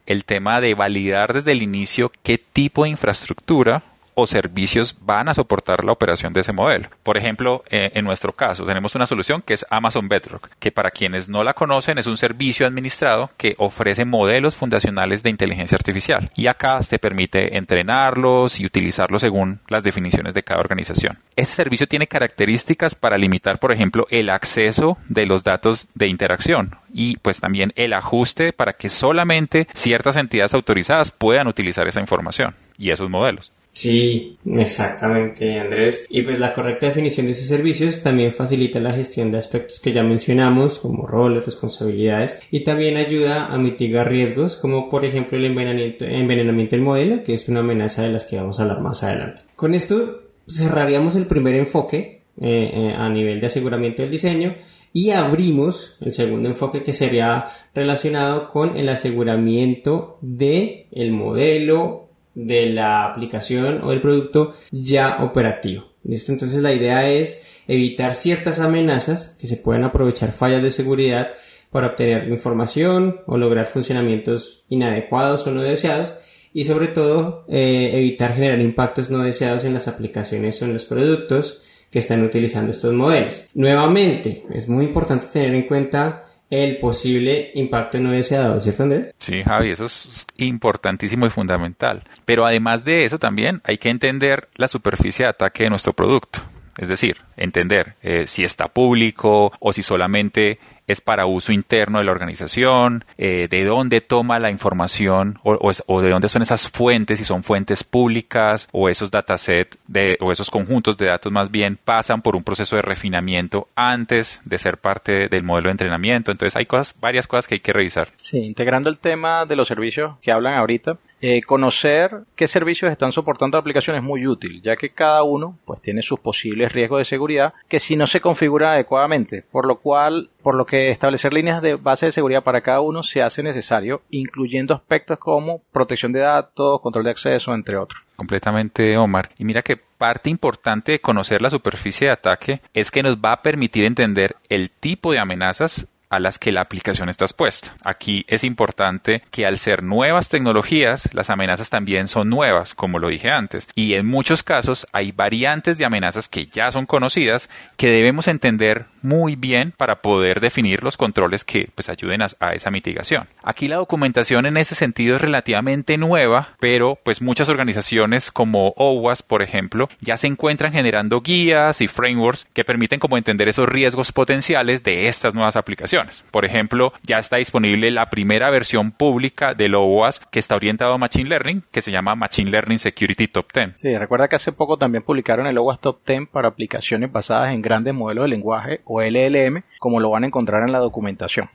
el 0.07 0.25
tema 0.25 0.61
de 0.61 0.75
validar 0.75 1.33
desde 1.33 1.53
el 1.53 1.63
inicio 1.63 2.11
qué 2.23 2.39
tipo 2.39 2.85
de 2.85 2.91
infraestructura 2.91 3.83
o 4.15 4.27
servicios 4.27 4.97
van 5.01 5.29
a 5.29 5.35
soportar 5.35 5.85
la 5.85 5.93
operación 5.93 6.33
de 6.33 6.41
ese 6.41 6.53
modelo. 6.53 6.89
Por 7.03 7.17
ejemplo, 7.17 7.63
eh, 7.71 7.91
en 7.95 8.05
nuestro 8.05 8.33
caso 8.33 8.65
tenemos 8.65 8.95
una 8.95 9.07
solución 9.07 9.43
que 9.43 9.55
es 9.55 9.67
Amazon 9.71 10.09
Bedrock, 10.09 10.49
que 10.59 10.73
para 10.73 10.91
quienes 10.91 11.29
no 11.29 11.45
la 11.45 11.55
conocen 11.55 11.99
es 11.99 12.07
un 12.07 12.17
servicio 12.17 12.67
administrado 12.67 13.31
que 13.37 13.55
ofrece 13.59 14.05
modelos 14.05 14.57
fundacionales 14.57 15.23
de 15.23 15.31
inteligencia 15.31 15.77
artificial 15.77 16.31
y 16.35 16.47
acá 16.47 16.83
se 16.83 16.99
permite 16.99 17.57
entrenarlos 17.57 18.61
y 18.61 18.67
utilizarlos 18.67 19.23
según 19.23 19.61
las 19.69 19.85
definiciones 19.85 20.35
de 20.35 20.43
cada 20.43 20.61
organización. 20.61 21.19
Este 21.37 21.57
servicio 21.57 21.87
tiene 21.87 22.07
características 22.07 22.95
para 22.95 23.19
limitar, 23.19 23.59
por 23.59 23.73
ejemplo, 23.73 24.07
el 24.11 24.31
acceso 24.31 24.99
de 25.09 25.27
los 25.27 25.45
datos 25.45 25.89
de 25.95 26.09
interacción 26.09 26.77
y 26.93 27.17
pues 27.17 27.41
también 27.41 27.73
el 27.77 27.93
ajuste 27.93 28.53
para 28.53 28.75
que 28.75 28.89
solamente 28.89 29.67
ciertas 29.73 30.17
entidades 30.17 30.55
autorizadas 30.55 31.11
puedan 31.11 31.49
utilizar 31.49 31.89
esa 31.89 32.01
información 32.01 32.55
y 32.79 32.91
esos 32.91 33.11
modelos. 33.11 33.53
Sí, 33.75 34.39
exactamente, 34.47 35.59
Andrés. 35.59 36.07
Y 36.09 36.23
pues 36.23 36.39
la 36.39 36.55
correcta 36.55 36.87
definición 36.87 37.27
de 37.27 37.33
esos 37.33 37.49
servicios 37.49 38.03
también 38.03 38.33
facilita 38.33 38.79
la 38.79 38.93
gestión 38.93 39.33
de 39.33 39.39
aspectos 39.39 39.81
que 39.81 39.93
ya 39.93 40.05
mencionamos, 40.05 40.79
como 40.79 41.07
roles, 41.07 41.45
responsabilidades, 41.45 42.37
y 42.53 42.63
también 42.63 42.97
ayuda 42.97 43.47
a 43.47 43.59
mitigar 43.59 44.09
riesgos, 44.09 44.57
como 44.57 44.89
por 44.89 45.05
ejemplo 45.05 45.37
el 45.37 45.47
envenenamiento, 45.47 46.05
envenenamiento 46.05 46.77
del 46.77 46.85
modelo, 46.85 47.25
que 47.25 47.35
es 47.35 47.49
una 47.49 47.61
amenaza 47.61 48.03
de 48.03 48.11
las 48.11 48.25
que 48.25 48.37
vamos 48.37 48.61
a 48.61 48.63
hablar 48.63 48.81
más 48.81 49.03
adelante. 49.03 49.43
Con 49.57 49.75
esto 49.75 50.23
cerraríamos 50.49 51.17
el 51.17 51.27
primer 51.27 51.57
enfoque 51.57 52.23
eh, 52.41 52.71
eh, 52.73 52.95
a 52.97 53.09
nivel 53.09 53.41
de 53.41 53.47
aseguramiento 53.47 54.03
del 54.03 54.11
diseño 54.13 54.55
y 54.93 55.11
abrimos 55.11 55.97
el 56.01 56.13
segundo 56.13 56.49
enfoque 56.49 56.85
que 56.85 56.93
sería 56.93 57.49
relacionado 57.75 58.49
con 58.49 58.77
el 58.77 58.89
aseguramiento 58.89 60.19
de 60.21 60.87
el 60.93 61.11
modelo 61.11 62.04
de 62.35 62.67
la 62.67 63.07
aplicación 63.07 63.83
o 63.83 63.91
del 63.91 64.01
producto 64.01 64.55
ya 64.71 65.19
operativo. 65.25 65.85
Entonces 66.05 66.61
la 66.61 66.73
idea 66.73 67.09
es 67.11 67.41
evitar 67.67 68.15
ciertas 68.15 68.59
amenazas 68.59 69.37
que 69.39 69.47
se 69.47 69.57
puedan 69.57 69.85
aprovechar 69.85 70.33
fallas 70.33 70.63
de 70.63 70.71
seguridad 70.71 71.31
para 71.71 71.89
obtener 71.89 72.29
información 72.29 73.23
o 73.27 73.39
lograr 73.39 73.67
funcionamientos 73.67 74.65
inadecuados 74.69 75.47
o 75.47 75.51
no 75.51 75.63
deseados 75.63 76.15
y 76.53 76.65
sobre 76.65 76.89
todo 76.89 77.45
eh, 77.49 77.91
evitar 77.95 78.35
generar 78.35 78.61
impactos 78.61 79.11
no 79.11 79.23
deseados 79.25 79.65
en 79.65 79.75
las 79.75 79.89
aplicaciones 79.89 80.61
o 80.63 80.67
en 80.67 80.73
los 80.73 80.85
productos 80.85 81.61
que 81.91 81.99
están 81.99 82.23
utilizando 82.23 82.71
estos 82.71 82.93
modelos. 82.93 83.43
Nuevamente, 83.55 84.45
es 84.53 84.69
muy 84.69 84.85
importante 84.85 85.27
tener 85.33 85.55
en 85.55 85.63
cuenta 85.63 86.21
el 86.51 86.79
posible 86.79 87.51
impacto 87.55 87.99
no 87.99 88.13
deseado, 88.13 88.61
¿cierto 88.61 88.85
Andrés? 88.85 89.15
Sí, 89.19 89.43
Javi, 89.43 89.71
eso 89.71 89.85
es 89.87 90.27
importantísimo 90.39 91.27
y 91.27 91.31
fundamental. 91.31 92.03
Pero 92.25 92.47
además 92.47 92.85
de 92.85 93.05
eso 93.05 93.19
también 93.19 93.61
hay 93.65 93.79
que 93.79 93.89
entender 93.89 94.49
la 94.57 94.69
superficie 94.69 95.25
de 95.25 95.31
ataque 95.31 95.65
de 95.65 95.71
nuestro 95.71 95.93
producto. 95.93 96.41
Es 96.79 96.89
decir, 96.89 97.19
entender 97.37 97.95
eh, 98.03 98.27
si 98.27 98.45
está 98.45 98.69
público 98.69 99.53
o 99.61 99.73
si 99.73 99.83
solamente 99.83 100.59
es 100.87 101.01
para 101.01 101.27
uso 101.27 101.53
interno 101.53 101.99
de 101.99 102.05
la 102.05 102.13
organización, 102.13 103.05
eh, 103.17 103.49
de 103.51 103.65
dónde 103.65 104.01
toma 104.01 104.39
la 104.39 104.51
información 104.51 105.39
o, 105.43 106.03
de 106.03 106.11
dónde 106.11 106.29
son 106.29 106.43
esas 106.43 106.69
fuentes, 106.69 107.19
si 107.19 107.25
son 107.25 107.43
fuentes 107.43 107.85
públicas 107.85 108.69
o 108.73 108.89
esos 108.89 109.11
datasets 109.11 109.79
o 110.21 110.33
esos 110.33 110.51
conjuntos 110.51 110.97
de 110.99 111.07
datos 111.07 111.33
más 111.33 111.51
bien 111.51 111.79
pasan 111.83 112.23
por 112.23 112.37
un 112.37 112.45
proceso 112.45 112.77
de 112.77 112.83
refinamiento 112.83 113.69
antes 113.75 114.41
de 114.45 114.59
ser 114.59 114.79
parte 114.79 115.29
del 115.29 115.43
modelo 115.43 115.69
de 115.69 115.73
entrenamiento. 115.73 116.31
Entonces 116.31 116.57
hay 116.57 116.67
cosas, 116.67 116.95
varias 117.01 117.27
cosas 117.27 117.49
que 117.49 117.55
hay 117.55 117.61
que 117.61 117.73
revisar. 117.73 118.09
Sí, 118.17 118.39
integrando 118.39 118.91
el 118.91 118.99
tema 118.99 119.47
de 119.47 119.57
los 119.57 119.69
servicios 119.69 120.17
que 120.21 120.33
hablan 120.33 120.55
ahorita, 120.55 120.99
eh, 121.27 121.41
conocer 121.41 122.25
qué 122.37 122.47
servicios 122.47 122.93
están 122.93 123.11
soportando 123.11 123.57
la 123.57 123.61
aplicación 123.61 123.97
es 123.97 124.03
muy 124.03 124.27
útil, 124.27 124.61
ya 124.61 124.77
que 124.77 124.91
cada 124.91 125.23
uno 125.23 125.59
pues 125.65 125.81
tiene 125.81 126.03
sus 126.03 126.21
posibles 126.21 126.71
riesgos 126.71 126.99
de 126.99 127.07
seguridad 127.07 127.55
que 127.67 127.81
si 127.81 127.97
no 127.97 128.07
se 128.07 128.21
configura 128.21 128.73
adecuadamente, 128.73 129.43
por 129.51 129.67
lo 129.67 129.79
cual, 129.79 130.29
por 130.43 130.55
lo 130.55 130.67
que 130.67 130.91
establecer 130.91 131.33
líneas 131.33 131.63
de 131.63 131.77
base 131.77 132.05
de 132.05 132.13
seguridad 132.13 132.45
para 132.45 132.61
cada 132.61 132.83
uno 132.83 133.03
se 133.03 133.23
hace 133.23 133.43
necesario, 133.43 134.03
incluyendo 134.11 134.75
aspectos 134.75 135.17
como 135.17 135.63
protección 135.73 136.13
de 136.13 136.21
datos, 136.21 136.83
control 136.83 137.05
de 137.05 137.13
acceso, 137.13 137.55
entre 137.55 137.79
otros. 137.79 138.03
Completamente, 138.17 138.95
Omar. 138.99 139.31
Y 139.39 139.47
mira 139.47 139.63
que 139.63 139.79
parte 139.79 140.29
importante 140.29 140.93
de 140.93 141.01
conocer 141.01 141.41
la 141.41 141.49
superficie 141.49 142.09
de 142.09 142.13
ataque 142.13 142.61
es 142.75 142.91
que 142.91 143.03
nos 143.03 143.17
va 143.17 143.33
a 143.33 143.43
permitir 143.43 143.87
entender 143.87 144.37
el 144.51 144.71
tipo 144.71 145.13
de 145.13 145.21
amenazas 145.21 145.89
a 146.15 146.21
las 146.21 146.39
que 146.39 146.53
la 146.53 146.61
aplicación 146.61 147.09
está 147.09 147.25
expuesta. 147.25 147.75
Aquí 147.85 148.25
es 148.29 148.45
importante 148.45 149.23
que 149.33 149.47
al 149.47 149.59
ser 149.59 149.83
nuevas 149.83 150.29
tecnologías, 150.29 151.13
las 151.13 151.29
amenazas 151.29 151.71
también 151.71 152.07
son 152.07 152.31
nuevas, 152.31 152.75
como 152.75 153.01
lo 153.01 153.09
dije 153.09 153.31
antes, 153.31 153.69
y 153.75 153.95
en 153.95 154.07
muchos 154.07 154.45
casos 154.45 154.87
hay 154.93 155.11
variantes 155.11 155.77
de 155.77 155.85
amenazas 155.85 156.29
que 156.29 156.47
ya 156.47 156.71
son 156.71 156.87
conocidas 156.87 157.51
que 157.77 157.91
debemos 157.91 158.29
entender 158.29 158.87
muy 159.03 159.35
bien 159.35 159.73
para 159.77 160.03
poder 160.03 160.41
definir 160.41 160.85
los 160.85 160.97
controles 160.97 161.45
que 161.45 161.69
pues 161.75 161.89
ayuden 161.89 162.23
a, 162.23 162.53
esa 162.53 162.71
mitigación. 162.71 163.27
Aquí 163.43 163.67
la 163.69 163.77
documentación 163.77 164.47
en 164.47 164.57
ese 164.57 164.75
sentido 164.75 165.17
es 165.17 165.21
relativamente 165.21 165.99
nueva, 165.99 166.51
pero 166.61 166.99
pues 167.03 167.21
muchas 167.21 167.49
organizaciones 167.49 168.31
como 168.31 168.73
OWASP, 168.77 169.27
por 169.27 169.43
ejemplo, 169.43 169.89
ya 170.01 170.17
se 170.17 170.29
encuentran 170.29 170.73
generando 170.73 171.21
guías 171.21 171.81
y 171.81 171.89
frameworks 171.89 172.47
que 172.55 172.65
permiten 172.65 173.01
como 173.01 173.19
entender 173.19 173.49
esos 173.49 173.69
riesgos 173.69 174.13
potenciales 174.13 174.83
de 174.85 175.09
estas 175.09 175.35
nuevas 175.35 175.57
aplicaciones. 175.57 176.04
Por 176.31 176.45
ejemplo, 176.45 176.93
ya 177.03 177.19
está 177.19 177.37
disponible 177.37 177.91
la 177.91 178.11
primera 178.11 178.51
versión 178.51 178.93
pública 178.93 179.55
del 179.55 179.75
OWASP 179.75 180.25
que 180.31 180.39
está 180.39 180.57
orientado 180.57 180.93
a 180.93 180.99
Machine 180.99 181.29
Learning, 181.29 181.63
que 181.71 181.83
se 181.83 181.91
llama 181.91 182.15
Machine 182.15 182.51
Learning 182.51 182.79
Security 182.79 183.29
Top 183.29 183.47
10. 183.53 183.75
Sí, 183.77 183.97
recuerda 183.97 184.29
que 184.29 184.37
hace 184.37 184.53
poco 184.53 184.77
también 184.77 185.03
publicaron 185.03 185.47
el 185.47 185.59
OWASP 185.59 185.81
Top 185.81 186.01
10 186.07 186.29
para 186.31 186.49
aplicaciones 186.49 187.11
basadas 187.11 187.55
en 187.55 187.63
grandes 187.63 187.95
modelos 187.95 188.25
de 188.25 188.29
lenguaje 188.29 188.81
o 188.85 189.03
LLM, 189.03 189.63
como 189.79 190.01
lo 190.01 190.11
van 190.11 190.25
a 190.25 190.27
encontrar 190.27 190.63
en 190.63 190.73
la 190.73 190.79
documentación. 190.79 191.49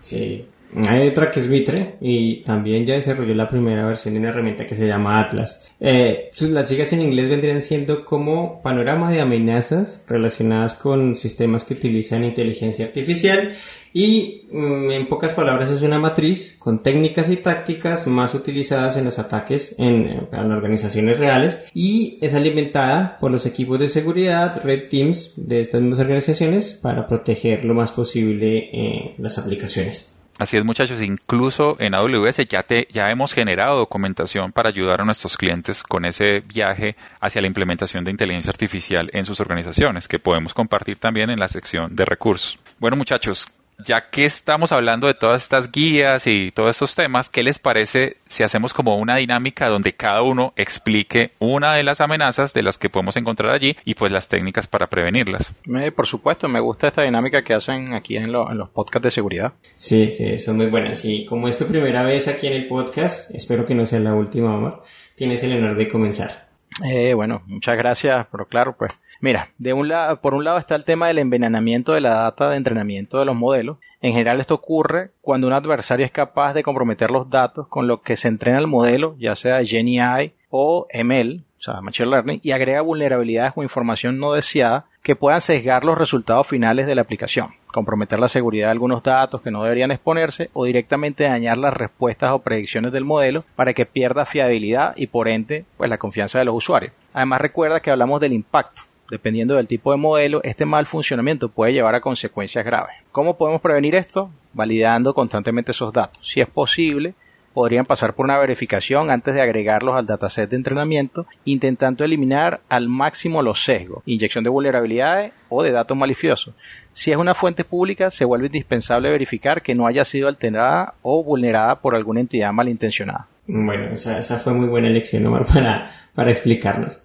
Sí. 0.00 0.46
Hay 0.88 1.08
otra 1.08 1.32
que 1.32 1.40
es 1.40 1.48
Vitre 1.48 1.96
y 2.00 2.42
también 2.42 2.86
ya 2.86 2.94
desarrolló 2.94 3.34
la 3.34 3.48
primera 3.48 3.84
versión 3.84 4.14
de 4.14 4.20
una 4.20 4.28
herramienta 4.28 4.66
que 4.66 4.76
se 4.76 4.86
llama 4.86 5.20
Atlas. 5.20 5.66
Eh, 5.80 6.30
las 6.40 6.68
siglas 6.68 6.92
en 6.92 7.00
inglés 7.00 7.28
vendrían 7.28 7.60
siendo 7.60 8.04
como 8.04 8.62
panorama 8.62 9.10
de 9.10 9.20
amenazas 9.20 10.04
relacionadas 10.06 10.74
con 10.74 11.16
sistemas 11.16 11.64
que 11.64 11.74
utilizan 11.74 12.24
inteligencia 12.24 12.84
artificial 12.84 13.52
y 13.92 14.46
mm, 14.52 14.90
en 14.90 15.08
pocas 15.08 15.32
palabras 15.32 15.70
es 15.70 15.82
una 15.82 15.98
matriz 15.98 16.56
con 16.58 16.82
técnicas 16.82 17.30
y 17.30 17.36
tácticas 17.36 18.06
más 18.06 18.34
utilizadas 18.34 18.96
en 18.96 19.04
los 19.04 19.18
ataques 19.18 19.74
en, 19.78 20.28
en, 20.32 20.52
organizaciones 20.52 21.18
reales 21.18 21.64
y 21.74 22.18
es 22.20 22.34
alimentada 22.34 23.18
por 23.18 23.30
los 23.30 23.46
equipos 23.46 23.78
de 23.78 23.88
seguridad, 23.88 24.62
red 24.64 24.88
teams 24.88 25.32
de 25.36 25.60
estas 25.60 25.80
mismas 25.80 26.00
organizaciones 26.00 26.72
para 26.72 27.06
proteger 27.06 27.64
lo 27.64 27.74
más 27.74 27.92
posible 27.92 28.70
eh, 28.72 29.14
las 29.18 29.38
aplicaciones. 29.38 30.14
Así 30.40 30.56
es, 30.56 30.64
muchachos, 30.64 31.02
incluso 31.02 31.76
en 31.80 31.94
AWS 31.94 32.48
ya, 32.48 32.62
te, 32.62 32.88
ya 32.90 33.10
hemos 33.10 33.34
generado 33.34 33.76
documentación 33.76 34.52
para 34.52 34.70
ayudar 34.70 35.02
a 35.02 35.04
nuestros 35.04 35.36
clientes 35.36 35.82
con 35.82 36.06
ese 36.06 36.40
viaje 36.40 36.96
hacia 37.20 37.42
la 37.42 37.46
implementación 37.46 38.04
de 38.04 38.10
inteligencia 38.10 38.48
artificial 38.48 39.10
en 39.12 39.26
sus 39.26 39.38
organizaciones, 39.40 40.08
que 40.08 40.18
podemos 40.18 40.54
compartir 40.54 40.96
también 40.96 41.28
en 41.28 41.38
la 41.38 41.48
sección 41.48 41.94
de 41.94 42.06
recursos. 42.06 42.58
Bueno, 42.78 42.96
muchachos, 42.96 43.48
ya 43.84 44.10
que 44.10 44.24
estamos 44.24 44.72
hablando 44.72 45.06
de 45.06 45.14
todas 45.14 45.42
estas 45.42 45.70
guías 45.70 46.26
y 46.26 46.50
todos 46.50 46.70
estos 46.70 46.94
temas, 46.94 47.28
¿qué 47.28 47.42
les 47.42 47.58
parece 47.58 48.16
si 48.26 48.42
hacemos 48.42 48.74
como 48.74 48.96
una 48.96 49.16
dinámica 49.16 49.68
donde 49.68 49.92
cada 49.92 50.22
uno 50.22 50.52
explique 50.56 51.32
una 51.38 51.74
de 51.76 51.82
las 51.82 52.00
amenazas 52.00 52.52
de 52.54 52.62
las 52.62 52.78
que 52.78 52.90
podemos 52.90 53.16
encontrar 53.16 53.52
allí 53.52 53.76
y 53.84 53.94
pues 53.94 54.12
las 54.12 54.28
técnicas 54.28 54.66
para 54.66 54.88
prevenirlas? 54.88 55.52
por 55.94 56.06
supuesto, 56.06 56.48
me 56.48 56.60
gusta 56.60 56.88
esta 56.88 57.02
dinámica 57.02 57.42
que 57.42 57.54
hacen 57.54 57.94
aquí 57.94 58.16
en, 58.16 58.32
los 58.32 58.68
podcasts 58.70 59.04
de 59.04 59.10
seguridad. 59.10 59.52
Sí, 59.74 60.12
sí, 60.16 60.38
son 60.38 60.56
muy 60.56 60.66
buenas. 60.66 61.04
Y 61.04 61.24
como 61.24 61.48
es 61.48 61.58
tu 61.58 61.66
primera 61.66 62.02
vez 62.02 62.28
aquí 62.28 62.46
en 62.46 62.54
el 62.54 62.68
podcast, 62.68 63.34
espero 63.34 63.64
que 63.64 63.74
no 63.74 63.86
sea 63.86 64.00
la 64.00 64.14
última, 64.14 64.54
amor. 64.54 64.82
Tienes 65.14 65.42
el 65.42 65.52
honor 65.52 65.76
de 65.76 65.88
comenzar. 65.88 66.49
Eh, 66.84 67.14
bueno, 67.14 67.42
muchas 67.46 67.76
gracias, 67.76 68.26
pero 68.30 68.46
claro, 68.46 68.76
pues 68.76 68.98
Mira, 69.22 69.50
de 69.58 69.74
un 69.74 69.88
lado, 69.88 70.18
por 70.22 70.32
un 70.32 70.44
lado 70.44 70.56
está 70.56 70.74
el 70.74 70.84
tema 70.84 71.08
del 71.08 71.18
envenenamiento 71.18 71.92
de 71.92 72.00
la 72.00 72.14
data 72.14 72.48
de 72.48 72.56
entrenamiento 72.56 73.18
de 73.18 73.26
los 73.26 73.36
modelos. 73.36 73.76
En 74.00 74.12
general 74.12 74.40
esto 74.40 74.54
ocurre 74.54 75.10
cuando 75.20 75.46
un 75.46 75.52
adversario 75.52 76.06
es 76.06 76.12
capaz 76.12 76.54
de 76.54 76.62
comprometer 76.62 77.10
los 77.10 77.28
datos 77.28 77.68
con 77.68 77.86
los 77.86 78.00
que 78.00 78.16
se 78.16 78.28
entrena 78.28 78.58
el 78.58 78.66
modelo, 78.66 79.16
ya 79.18 79.36
sea 79.36 79.62
GenAI 79.62 80.32
o 80.48 80.86
ML, 80.90 81.44
o 81.58 81.60
sea, 81.60 81.82
Machine 81.82 82.08
Learning, 82.08 82.40
y 82.42 82.52
agrega 82.52 82.80
vulnerabilidades 82.80 83.52
o 83.56 83.62
información 83.62 84.18
no 84.18 84.32
deseada 84.32 84.86
que 85.02 85.16
puedan 85.16 85.40
sesgar 85.40 85.84
los 85.84 85.96
resultados 85.96 86.46
finales 86.46 86.86
de 86.86 86.94
la 86.94 87.02
aplicación, 87.02 87.54
comprometer 87.68 88.20
la 88.20 88.28
seguridad 88.28 88.66
de 88.66 88.72
algunos 88.72 89.02
datos 89.02 89.40
que 89.40 89.50
no 89.50 89.62
deberían 89.62 89.90
exponerse 89.90 90.50
o 90.52 90.64
directamente 90.64 91.24
dañar 91.24 91.56
las 91.56 91.74
respuestas 91.74 92.32
o 92.32 92.40
predicciones 92.40 92.92
del 92.92 93.04
modelo 93.04 93.44
para 93.56 93.72
que 93.72 93.86
pierda 93.86 94.26
fiabilidad 94.26 94.94
y 94.96 95.06
por 95.06 95.28
ende 95.28 95.64
pues 95.76 95.88
la 95.88 95.98
confianza 95.98 96.38
de 96.38 96.44
los 96.44 96.54
usuarios. 96.54 96.92
Además 97.12 97.40
recuerda 97.40 97.80
que 97.80 97.90
hablamos 97.90 98.20
del 98.20 98.32
impacto 98.32 98.82
Dependiendo 99.10 99.56
del 99.56 99.66
tipo 99.66 99.90
de 99.90 99.98
modelo, 99.98 100.40
este 100.44 100.64
mal 100.64 100.86
funcionamiento 100.86 101.48
puede 101.48 101.72
llevar 101.72 101.96
a 101.96 102.00
consecuencias 102.00 102.64
graves. 102.64 102.94
¿Cómo 103.10 103.36
podemos 103.36 103.60
prevenir 103.60 103.96
esto? 103.96 104.30
Validando 104.52 105.12
constantemente 105.14 105.72
esos 105.72 105.92
datos. 105.92 106.24
Si 106.24 106.40
es 106.40 106.46
posible, 106.46 107.14
podrían 107.52 107.86
pasar 107.86 108.14
por 108.14 108.24
una 108.24 108.38
verificación 108.38 109.10
antes 109.10 109.34
de 109.34 109.40
agregarlos 109.40 109.96
al 109.96 110.06
dataset 110.06 110.48
de 110.48 110.56
entrenamiento, 110.56 111.26
intentando 111.44 112.04
eliminar 112.04 112.60
al 112.68 112.88
máximo 112.88 113.42
los 113.42 113.64
sesgos, 113.64 114.02
inyección 114.06 114.44
de 114.44 114.50
vulnerabilidades 114.50 115.32
o 115.48 115.62
de 115.62 115.72
datos 115.72 115.96
maliciosos. 115.96 116.54
Si 116.92 117.10
es 117.10 117.16
una 117.16 117.34
fuente 117.34 117.64
pública, 117.64 118.10
se 118.10 118.24
vuelve 118.24 118.46
indispensable 118.46 119.10
verificar 119.10 119.62
que 119.62 119.74
no 119.74 119.86
haya 119.86 120.04
sido 120.04 120.28
alterada 120.28 120.94
o 121.02 121.24
vulnerada 121.24 121.80
por 121.80 121.94
alguna 121.94 122.20
entidad 122.20 122.52
malintencionada. 122.52 123.28
Bueno, 123.46 123.92
esa, 123.92 124.38
fue 124.38 124.52
muy 124.52 124.68
buena 124.68 124.88
elección, 124.88 125.26
Omar, 125.26 125.44
para, 125.52 125.90
para 126.14 126.30
explicarnos. 126.30 127.02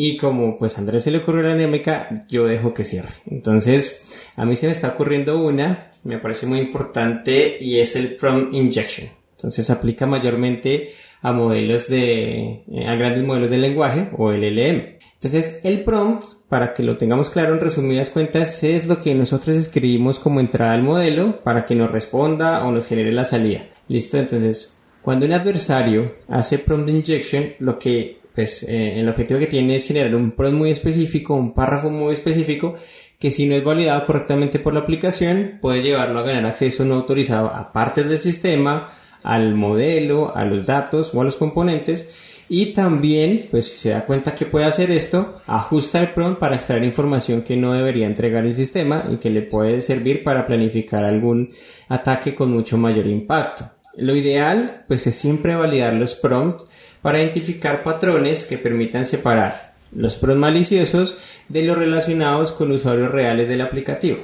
Y 0.00 0.16
como 0.16 0.56
pues 0.58 0.76
a 0.76 0.80
Andrés 0.80 1.02
se 1.02 1.10
le 1.10 1.18
ocurrió 1.18 1.42
la 1.42 1.54
anémica, 1.54 2.24
yo 2.28 2.46
dejo 2.46 2.72
que 2.72 2.84
cierre. 2.84 3.14
Entonces, 3.26 4.22
a 4.36 4.44
mí 4.44 4.54
se 4.54 4.66
me 4.66 4.72
está 4.72 4.88
ocurriendo 4.90 5.42
una, 5.42 5.90
me 6.04 6.18
parece 6.18 6.46
muy 6.46 6.60
importante, 6.60 7.58
y 7.60 7.80
es 7.80 7.96
el 7.96 8.14
prompt 8.14 8.54
injection. 8.54 9.17
Entonces 9.38 9.70
aplica 9.70 10.04
mayormente 10.04 10.90
a 11.22 11.32
modelos 11.32 11.86
de, 11.88 12.64
eh, 12.72 12.86
a 12.86 12.96
grandes 12.96 13.22
modelos 13.22 13.50
de 13.50 13.58
lenguaje 13.58 14.10
o 14.18 14.32
LLM. 14.32 14.98
Entonces, 15.14 15.60
el 15.62 15.84
prompt, 15.84 16.24
para 16.48 16.74
que 16.74 16.82
lo 16.82 16.96
tengamos 16.96 17.30
claro 17.30 17.54
en 17.54 17.60
resumidas 17.60 18.10
cuentas, 18.10 18.62
es 18.64 18.86
lo 18.86 19.00
que 19.00 19.14
nosotros 19.14 19.56
escribimos 19.56 20.18
como 20.18 20.40
entrada 20.40 20.72
al 20.72 20.82
modelo 20.82 21.42
para 21.42 21.64
que 21.64 21.76
nos 21.76 21.90
responda 21.90 22.64
o 22.64 22.72
nos 22.72 22.86
genere 22.86 23.12
la 23.12 23.24
salida. 23.24 23.66
¿Listo? 23.86 24.18
Entonces, 24.18 24.76
cuando 25.02 25.26
un 25.26 25.32
adversario 25.32 26.16
hace 26.28 26.58
prompt 26.58 26.88
injection, 26.88 27.52
lo 27.60 27.78
que 27.78 28.18
pues 28.34 28.62
eh, 28.64 29.00
el 29.00 29.08
objetivo 29.08 29.40
que 29.40 29.48
tiene 29.48 29.76
es 29.76 29.84
generar 29.84 30.14
un 30.14 30.32
prompt 30.32 30.56
muy 30.56 30.70
específico, 30.70 31.34
un 31.34 31.54
párrafo 31.54 31.90
muy 31.90 32.14
específico, 32.14 32.74
que 33.18 33.32
si 33.32 33.46
no 33.46 33.56
es 33.56 33.64
validado 33.64 34.06
correctamente 34.06 34.60
por 34.60 34.74
la 34.74 34.80
aplicación, 34.80 35.58
puede 35.60 35.82
llevarlo 35.82 36.20
a 36.20 36.22
ganar 36.22 36.46
acceso 36.46 36.84
no 36.84 36.94
autorizado 36.94 37.48
a 37.48 37.72
partes 37.72 38.08
del 38.08 38.20
sistema, 38.20 38.92
al 39.28 39.54
modelo, 39.54 40.34
a 40.34 40.46
los 40.46 40.64
datos 40.64 41.12
o 41.12 41.20
a 41.20 41.24
los 41.24 41.36
componentes. 41.36 42.06
Y 42.48 42.72
también, 42.72 43.48
pues 43.50 43.70
si 43.70 43.76
se 43.76 43.90
da 43.90 44.06
cuenta 44.06 44.34
que 44.34 44.46
puede 44.46 44.64
hacer 44.64 44.90
esto, 44.90 45.36
ajusta 45.46 46.00
el 46.00 46.14
prompt 46.14 46.40
para 46.40 46.56
extraer 46.56 46.82
información 46.82 47.42
que 47.42 47.58
no 47.58 47.74
debería 47.74 48.06
entregar 48.06 48.46
el 48.46 48.56
sistema 48.56 49.04
y 49.12 49.16
que 49.18 49.28
le 49.28 49.42
puede 49.42 49.82
servir 49.82 50.24
para 50.24 50.46
planificar 50.46 51.04
algún 51.04 51.50
ataque 51.88 52.34
con 52.34 52.50
mucho 52.50 52.78
mayor 52.78 53.06
impacto. 53.06 53.68
Lo 53.96 54.16
ideal, 54.16 54.84
pues 54.88 55.06
es 55.06 55.14
siempre 55.14 55.56
validar 55.56 55.92
los 55.92 56.14
prompts 56.14 56.64
para 57.02 57.18
identificar 57.18 57.82
patrones 57.82 58.46
que 58.46 58.56
permitan 58.56 59.04
separar 59.04 59.74
los 59.92 60.16
pros 60.16 60.36
maliciosos 60.36 61.18
de 61.50 61.62
los 61.64 61.76
relacionados 61.76 62.52
con 62.52 62.72
usuarios 62.72 63.12
reales 63.12 63.46
del 63.48 63.60
aplicativo. 63.60 64.20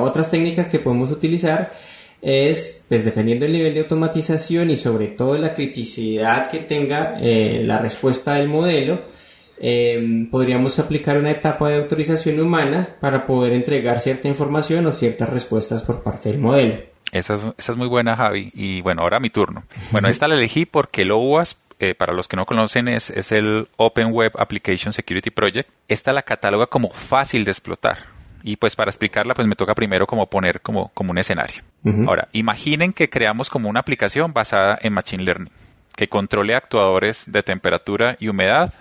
Otras 0.00 0.28
técnicas 0.28 0.66
que 0.66 0.80
podemos 0.80 1.12
utilizar 1.12 1.72
es, 2.24 2.86
pues 2.88 3.04
dependiendo 3.04 3.44
del 3.44 3.52
nivel 3.52 3.74
de 3.74 3.80
automatización 3.80 4.70
y 4.70 4.76
sobre 4.76 5.08
todo 5.08 5.36
la 5.36 5.52
criticidad 5.52 6.50
que 6.50 6.60
tenga 6.60 7.18
eh, 7.20 7.60
la 7.62 7.78
respuesta 7.78 8.34
del 8.34 8.48
modelo, 8.48 9.02
em, 9.60 10.30
podríamos 10.30 10.78
aplicar 10.78 11.18
una 11.18 11.30
etapa 11.30 11.68
de 11.68 11.76
autorización 11.76 12.40
humana 12.40 12.96
para 12.98 13.26
poder 13.26 13.52
entregar 13.52 14.00
cierta 14.00 14.26
información 14.26 14.86
o 14.86 14.92
ciertas 14.92 15.28
respuestas 15.28 15.82
por 15.82 16.02
parte 16.02 16.30
del 16.30 16.38
modelo. 16.38 16.82
Esa 17.12 17.34
es, 17.58 17.76
muy 17.76 17.88
buena, 17.88 18.16
Javi. 18.16 18.50
Y 18.54 18.80
bueno, 18.80 19.02
ahora 19.02 19.20
mi 19.20 19.28
turno. 19.28 19.62
Bueno, 19.92 20.08
esta 20.08 20.26
la 20.26 20.34
elegí 20.34 20.64
porque 20.64 21.02
el 21.02 21.12
OWASP 21.12 21.58
eh, 21.78 21.94
para 21.94 22.14
los 22.14 22.26
que 22.26 22.36
no 22.36 22.46
conocen, 22.46 22.88
es, 22.88 23.10
es, 23.10 23.32
el 23.32 23.68
Open 23.76 24.12
Web 24.12 24.32
Application 24.38 24.92
Security 24.92 25.30
Project. 25.30 25.68
Esta 25.88 26.12
la 26.12 26.22
cataloga 26.22 26.66
como 26.68 26.88
fácil 26.88 27.44
de 27.44 27.50
explotar. 27.50 28.13
Y 28.46 28.56
pues 28.56 28.76
para 28.76 28.90
explicarla, 28.90 29.32
pues 29.32 29.48
me 29.48 29.54
toca 29.54 29.74
primero 29.74 30.06
como 30.06 30.26
poner 30.26 30.60
como, 30.60 30.90
como 30.90 31.12
un 31.12 31.18
escenario. 31.18 31.62
Ahora, 32.06 32.28
imaginen 32.32 32.92
que 32.92 33.08
creamos 33.08 33.48
como 33.48 33.70
una 33.70 33.80
aplicación 33.80 34.34
basada 34.34 34.78
en 34.82 34.92
Machine 34.92 35.24
Learning, 35.24 35.50
que 35.96 36.08
controle 36.08 36.54
actuadores 36.54 37.32
de 37.32 37.42
temperatura 37.42 38.18
y 38.20 38.28
humedad 38.28 38.74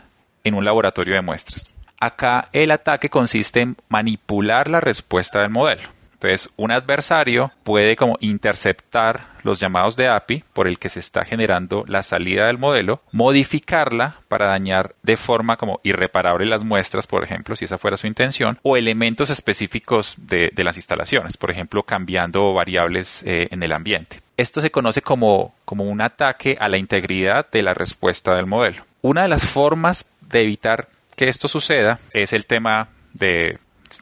en 0.44 0.56
un 0.56 0.66
laboratorio 0.66 1.16
de 1.16 1.22
muestras. 1.22 1.74
Acá 1.98 2.50
el 2.52 2.72
ataque 2.72 3.10
consiste 3.10 3.62
en 3.62 3.78
manipular 3.88 4.70
la 4.70 4.82
respuesta 4.82 5.40
del 5.40 5.50
modelo. 5.50 5.84
Entonces, 6.24 6.54
un 6.56 6.72
adversario 6.72 7.52
puede 7.64 7.98
como 7.98 8.18
interceptar 8.22 9.28
los 9.44 9.60
llamados 9.60 9.98
de 9.98 10.08
API 10.08 10.46
por 10.54 10.70
el 10.70 10.80
que 10.80 10.88
se 10.88 11.00
está 11.00 11.26
generando 11.26 11.84
la 11.86 12.02
salida 12.02 12.48
del 12.48 12.58
modelo, 12.58 13.02
modificarla 13.12 14.22
para 14.30 14.48
dañar 14.48 14.96
de 15.04 15.18
forma 15.18 15.58
como 15.58 15.82
irreparable 15.84 16.46
las 16.46 16.64
muestras, 16.64 17.08
por 17.08 17.26
ejemplo, 17.26 17.58
si 17.58 17.66
esa 17.66 17.78
fuera 17.78 17.98
su 17.98 18.08
intención, 18.08 18.58
o 18.62 18.78
elementos 18.78 19.30
específicos 19.30 20.16
de, 20.18 20.52
las 20.56 20.78
instalaciones, 20.78 21.36
por 21.36 21.52
ejemplo, 21.52 21.84
cambiando 21.84 22.54
variables 22.54 23.22
eh, 23.24 23.50
en 23.52 23.62
el 23.62 23.74
ambiente. 23.74 24.22
Esto 24.38 24.62
se 24.62 24.72
conoce 24.72 25.02
como, 25.02 25.54
como 25.66 25.84
un 25.84 26.00
ataque 26.00 26.56
a 26.58 26.70
la 26.70 26.78
integridad 26.78 27.52
de 27.52 27.64
la 27.64 27.74
respuesta 27.74 28.34
del 28.34 28.46
modelo. 28.46 28.86
Una 29.02 29.24
de 29.24 29.28
las 29.28 29.46
formas 29.46 30.10
de 30.22 30.44
evitar 30.44 30.88
que 31.18 31.28
esto 31.28 31.50
suceda 31.50 32.00
es 32.14 32.32
el 32.32 32.46
tema 32.46 32.88
de 33.12 33.60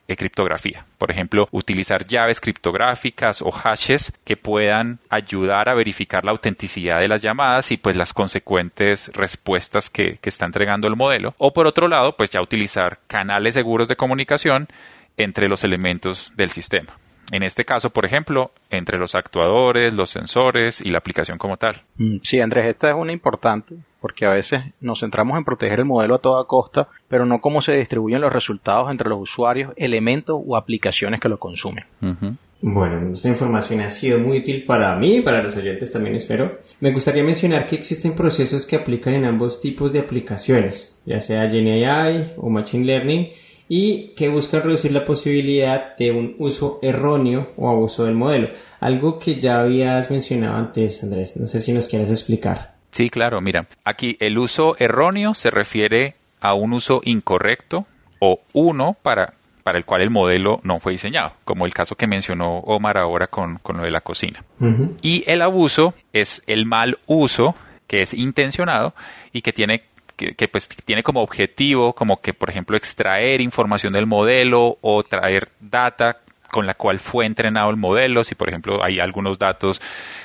criptografía. 0.08 0.86
Por 0.98 1.12
ejemplo, 1.12 1.48
utilizar 1.52 2.06
llaves 2.06 2.42
criptográficas 2.42 3.42
o 3.42 3.52
hashes 3.52 4.14
que 4.24 4.38
puedan 4.38 5.00
ayudar 5.10 5.70
a 5.70 5.74
verificar 5.74 6.26
la 6.26 6.32
autenticidad 6.32 7.00
de 7.00 7.08
las 7.08 7.22
llamadas 7.22 7.72
y 7.72 7.78
pues 7.78 7.96
las 7.96 8.14
consecuentes 8.14 9.12
respuestas 9.14 9.90
que, 9.90 10.18
que 10.22 10.30
está 10.30 10.46
entregando 10.46 10.88
el 10.88 10.96
modelo. 10.96 11.34
O 11.38 11.54
por 11.54 11.68
otro 11.68 11.88
lado, 11.88 12.16
pues 12.16 12.30
ya 12.30 12.42
utilizar 12.42 13.00
canales 13.08 13.56
seguros 13.56 13.88
de 13.88 13.96
comunicación 13.96 14.68
entre 15.18 15.48
los 15.48 15.64
elementos 15.64 16.32
del 16.36 16.50
sistema. 16.50 17.01
En 17.32 17.44
este 17.44 17.64
caso, 17.64 17.90
por 17.90 18.06
ejemplo, 18.06 18.52
entre 18.70 18.98
los 18.98 19.16
actuadores, 19.16 19.94
los 19.94 20.10
sensores 20.10 20.82
y 20.82 20.92
la 20.92 20.98
aplicación 20.98 21.38
como 21.38 21.58
tal. 21.58 21.78
Mm, 21.98 22.18
sí, 22.24 22.42
Andrés, 22.42 22.68
esta 22.68 22.90
es 22.90 22.96
una 22.96 23.14
importante 23.14 23.76
porque 24.02 24.26
a 24.26 24.32
veces 24.32 24.64
nos 24.82 25.00
centramos 25.00 25.38
en 25.38 25.46
proteger 25.46 25.80
el 25.80 25.86
modelo 25.86 26.16
a 26.16 26.20
toda 26.20 26.46
costa, 26.46 26.90
pero 27.08 27.26
no 27.26 27.40
cómo 27.40 27.62
se 27.62 27.78
distribuyen 27.78 28.20
los 28.20 28.34
resultados 28.34 28.90
entre 28.90 29.08
los 29.08 29.20
usuarios, 29.20 29.74
elementos 29.78 30.42
o 30.46 30.58
aplicaciones 30.58 31.20
que 31.20 31.30
lo 31.30 31.40
consumen. 31.40 31.86
Bueno, 32.62 33.14
esta 33.14 33.30
información 33.30 33.82
ha 33.82 33.92
sido 33.92 34.20
muy 34.20 34.40
útil 34.40 34.66
para 34.66 34.96
mí 34.96 35.18
y 35.18 35.22
para 35.22 35.42
los 35.42 35.56
oyentes 35.56 35.92
también 35.92 36.16
espero. 36.16 36.60
Me 36.80 36.92
gustaría 36.92 37.24
mencionar 37.24 37.68
que 37.68 37.76
existen 37.76 38.14
procesos 38.14 38.66
que 38.66 38.76
aplican 38.76 39.14
en 39.14 39.26
ambos 39.26 39.62
tipos 39.62 39.94
de 39.94 40.00
aplicaciones, 40.00 41.00
ya 41.06 41.22
sea 41.22 41.50
GenAI 41.50 42.34
o 42.38 42.50
Machine 42.50 42.86
Learning, 42.86 43.30
y 43.74 44.10
que 44.18 44.28
buscan 44.28 44.64
reducir 44.64 44.92
la 44.92 45.06
posibilidad 45.06 45.96
de 45.96 46.12
un 46.12 46.36
uso 46.40 46.80
erróneo 46.82 47.54
o 47.56 47.70
abuso 47.70 48.04
del 48.04 48.16
modelo. 48.16 48.50
Algo 48.82 49.18
que 49.18 49.40
ya 49.40 49.62
habías 49.62 50.12
mencionado 50.12 50.58
antes, 50.58 51.02
Andrés. 51.04 51.38
No 51.38 51.48
sé 51.48 51.62
si 51.62 51.72
nos 51.72 51.88
quieres 51.88 52.12
explicar. 52.12 52.76
Sí, 52.92 53.10
claro, 53.10 53.40
mira, 53.40 53.68
aquí 53.86 54.18
el 54.20 54.38
uso 54.38 54.76
erróneo 54.78 55.34
se 55.34 55.52
refiere 55.52 56.16
a 56.42 56.54
un 56.54 56.74
uso 56.74 57.00
incorrecto 57.06 57.86
o 58.20 58.42
uno 58.52 58.98
para 59.02 59.36
para 59.64 59.78
el 59.78 59.86
cual 59.86 60.02
el 60.02 60.10
modelo 60.10 60.60
no 60.64 60.80
fue 60.82 60.92
diseñado, 60.92 61.34
como 61.46 61.66
el 61.66 61.74
caso 61.74 61.96
que 61.96 62.08
mencionó 62.08 62.58
Omar 62.58 62.98
ahora 62.98 63.28
con, 63.28 63.60
con 63.60 63.78
lo 63.78 63.84
de 63.84 63.92
la 63.92 64.02
cocina. 64.02 64.44
Y 65.02 65.24
el 65.28 65.42
abuso 65.42 65.94
es 66.12 66.44
el 66.48 66.66
mal 66.66 66.98
uso 67.06 67.56
que 67.88 68.02
es 68.02 68.14
intencionado 68.14 68.94
y 69.32 69.42
que 69.42 69.54
tiene 69.54 69.84
que, 70.36 70.48
pues 70.48 70.68
tiene 70.68 71.04
como 71.04 71.22
objetivo 71.22 71.94
como 71.94 72.22
que 72.22 72.34
por 72.34 72.50
ejemplo 72.50 72.78
extraer 72.78 73.42
información 73.42 73.94
del 73.94 74.06
modelo 74.06 74.78
o 74.82 75.04
traer 75.04 75.50
data 75.60 76.20
con 76.50 76.66
la 76.68 76.74
cual 76.74 77.00
fue 77.00 77.26
entrenado 77.26 77.70
el 77.70 77.78
modelo, 77.78 78.24
si 78.24 78.36
por 78.36 78.50
ejemplo 78.50 78.84
hay 78.84 79.00
algunos 79.00 79.40
datos 79.40 79.82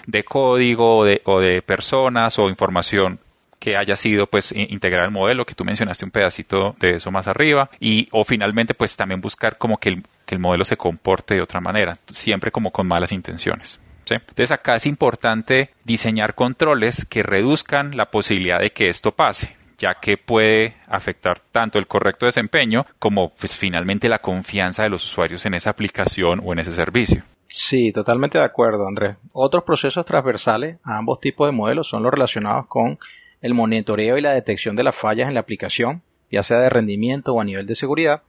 de 0.07 0.25
código 0.25 0.99
o 0.99 1.05
de, 1.05 1.23
o 1.25 1.41
de 1.41 1.63
personas 1.63 2.39
o 2.39 2.49
información 2.49 3.21
que 3.59 3.77
haya 3.77 3.97
sido 3.97 4.27
pues 4.27 4.53
integrar 4.53 5.05
al 5.05 5.11
modelo, 5.11 5.47
que 5.47 5.55
tú 5.55 5.65
mencionaste 5.65 6.05
un 6.05 6.11
pedacito 6.11 6.77
de 6.79 6.97
eso 6.97 7.11
más 7.11 7.27
arriba, 7.27 7.71
y 7.81 8.09
o 8.13 8.23
finalmente 8.25 8.75
pues 8.75 8.97
también 8.97 9.21
buscar 9.21 9.57
como 9.57 9.79
que 9.79 9.89
el, 9.89 10.03
que 10.27 10.35
el 10.35 10.41
modelo 10.41 10.65
se 10.65 10.77
comporte 10.77 11.35
de 11.35 11.43
otra 11.43 11.61
manera, 11.61 11.97
siempre 12.11 12.51
como 12.51 12.71
con 12.71 12.87
malas 12.87 13.13
intenciones. 13.13 13.81
Entonces 14.09 14.53
acá 14.53 14.77
es 14.77 14.87
importante 14.87 15.71
diseñar 15.85 16.35
controles 16.35 17.05
que 17.07 17.25
reduzcan 17.25 17.97
la 17.97 18.11
posibilidad 18.11 18.61
de 18.61 18.71
que 18.71 18.89
esto 18.89 19.13
pase 19.13 19.57
ya 19.79 19.95
que 19.95 20.17
puede 20.17 20.77
afectar 20.87 21.41
tanto 21.41 21.79
el 21.79 21.87
correcto 21.87 22.27
desempeño 22.27 22.87
como 22.99 23.35
pues 23.35 23.55
finalmente 23.55 24.09
la 24.09 24.21
confianza 24.21 24.83
de 24.83 24.91
los 24.91 25.05
usuarios 25.05 25.45
en 25.47 25.55
esa 25.55 25.71
aplicación 25.71 26.41
o 26.45 26.53
en 26.53 26.61
ese 26.61 26.73
servicio. 26.73 27.23
Sí, 27.49 27.93
totalmente 27.93 28.39
de 28.39 28.45
acuerdo, 28.45 28.87
Andrés. 28.87 29.17
Otros 29.33 29.65
procesos 29.65 30.05
transversales 30.05 30.79
a 30.83 30.99
ambos 30.99 31.21
tipos 31.21 31.49
de 31.49 31.53
modelos 31.53 31.89
son 31.89 32.03
los 32.03 32.13
relacionados 32.13 32.67
con 32.67 32.99
el 33.41 33.55
monitoreo 33.55 34.19
y 34.19 34.21
la 34.21 34.33
detección 34.33 34.77
de 34.77 34.85
las 34.85 34.97
fallas 34.97 35.29
en 35.29 35.35
la 35.35 35.41
aplicación, 35.41 36.03
ya 36.31 36.43
sea 36.43 36.59
de 36.59 36.71
rendimiento 36.71 37.35
o 37.35 37.41
a 37.41 37.45
nivel 37.45 37.67
de 37.67 37.77
seguridad, 37.77 38.23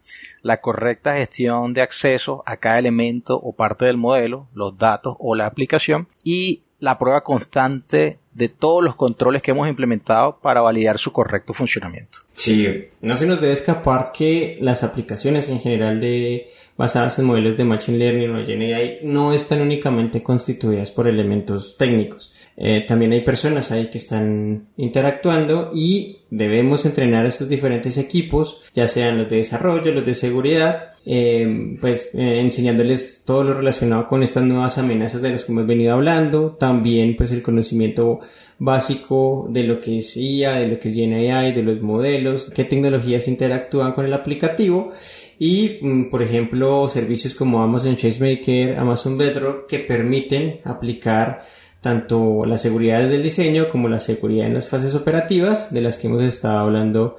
la 0.43 0.61
correcta 0.61 1.15
gestión 1.15 1.73
de 1.73 1.81
acceso 1.81 2.43
a 2.45 2.57
cada 2.57 2.77
elemento 2.77 3.35
o 3.37 3.53
parte 3.55 3.85
del 3.85 3.97
modelo, 3.97 4.47
los 4.53 4.77
datos 4.77 5.15
o 5.19 5.35
la 5.35 5.47
aplicación 5.47 6.07
y 6.23 6.63
la 6.79 6.99
prueba 6.99 7.23
constante 7.23 8.19
de 8.37 8.49
todos 8.49 8.83
los 8.83 8.95
controles 8.95 9.41
que 9.41 9.51
hemos 9.51 9.67
implementado 9.67 10.37
para 10.39 10.61
validar 10.61 10.99
su 10.99 11.11
correcto 11.11 11.53
funcionamiento. 11.53 12.19
Sí, 12.33 12.67
no 13.01 13.17
se 13.17 13.25
nos 13.25 13.41
debe 13.41 13.53
escapar 13.53 14.11
que 14.13 14.57
las 14.61 14.83
aplicaciones 14.83 15.49
en 15.49 15.59
general 15.59 15.99
de 15.99 16.51
basadas 16.77 17.17
en 17.17 17.25
modelos 17.25 17.57
de 17.57 17.65
Machine 17.65 17.97
Learning 17.97 18.35
o 18.35 18.45
GenAI 18.45 18.99
no 19.01 19.33
están 19.33 19.61
únicamente 19.61 20.21
constituidas 20.21 20.91
por 20.91 21.07
elementos 21.07 21.75
técnicos. 21.77 22.31
Eh, 22.55 22.85
también 22.87 23.11
hay 23.11 23.21
personas 23.21 23.71
ahí 23.71 23.87
que 23.87 23.97
están 23.97 24.67
interactuando 24.77 25.71
y 25.73 26.19
debemos 26.29 26.85
entrenar 26.85 27.25
a 27.25 27.29
estos 27.29 27.49
diferentes 27.49 27.97
equipos, 27.97 28.61
ya 28.73 28.87
sean 28.87 29.17
los 29.17 29.29
de 29.29 29.37
desarrollo, 29.37 29.91
los 29.91 30.05
de 30.05 30.13
seguridad, 30.13 30.93
eh, 31.05 31.77
pues 31.79 32.09
eh, 32.13 32.39
enseñándoles 32.39 33.21
todo 33.25 33.43
lo 33.43 33.53
relacionado 33.53 34.07
con 34.07 34.23
estas 34.23 34.43
nuevas 34.43 34.77
amenazas 34.77 35.21
de 35.21 35.31
las 35.31 35.45
que 35.45 35.51
hemos 35.51 35.67
venido 35.67 35.93
hablando, 35.93 36.57
también 36.59 37.15
pues 37.15 37.31
el 37.31 37.43
conocimiento 37.43 38.19
básico 38.59 39.47
de 39.49 39.63
lo 39.63 39.79
que 39.79 39.97
es 39.97 40.17
IA, 40.17 40.55
de 40.55 40.67
lo 40.67 40.79
que 40.79 40.89
es 40.89 40.95
GenAI, 40.95 41.53
de 41.53 41.63
los 41.63 41.81
modelos, 41.81 42.51
qué 42.53 42.63
tecnologías 42.63 43.27
interactúan 43.27 43.93
con 43.93 44.05
el 44.05 44.13
aplicativo 44.13 44.93
y, 45.39 45.79
mm, 45.81 46.09
por 46.09 46.23
ejemplo, 46.23 46.89
servicios 46.89 47.35
como 47.35 47.61
Amazon 47.61 47.95
ChaseMaker, 47.95 48.77
Amazon 48.77 49.17
Bedrock, 49.17 49.67
que 49.67 49.79
permiten 49.79 50.59
aplicar 50.63 51.41
tanto 51.81 52.45
la 52.45 52.57
seguridad 52.57 53.07
del 53.07 53.23
diseño 53.23 53.69
como 53.69 53.87
la 53.87 53.99
seguridad 53.99 54.47
en 54.47 54.55
las 54.55 54.67
fases 54.67 54.95
operativas 54.95 55.71
de 55.71 55.81
las 55.81 55.97
que 55.97 56.07
hemos 56.07 56.23
estado 56.23 56.59
hablando 56.59 57.17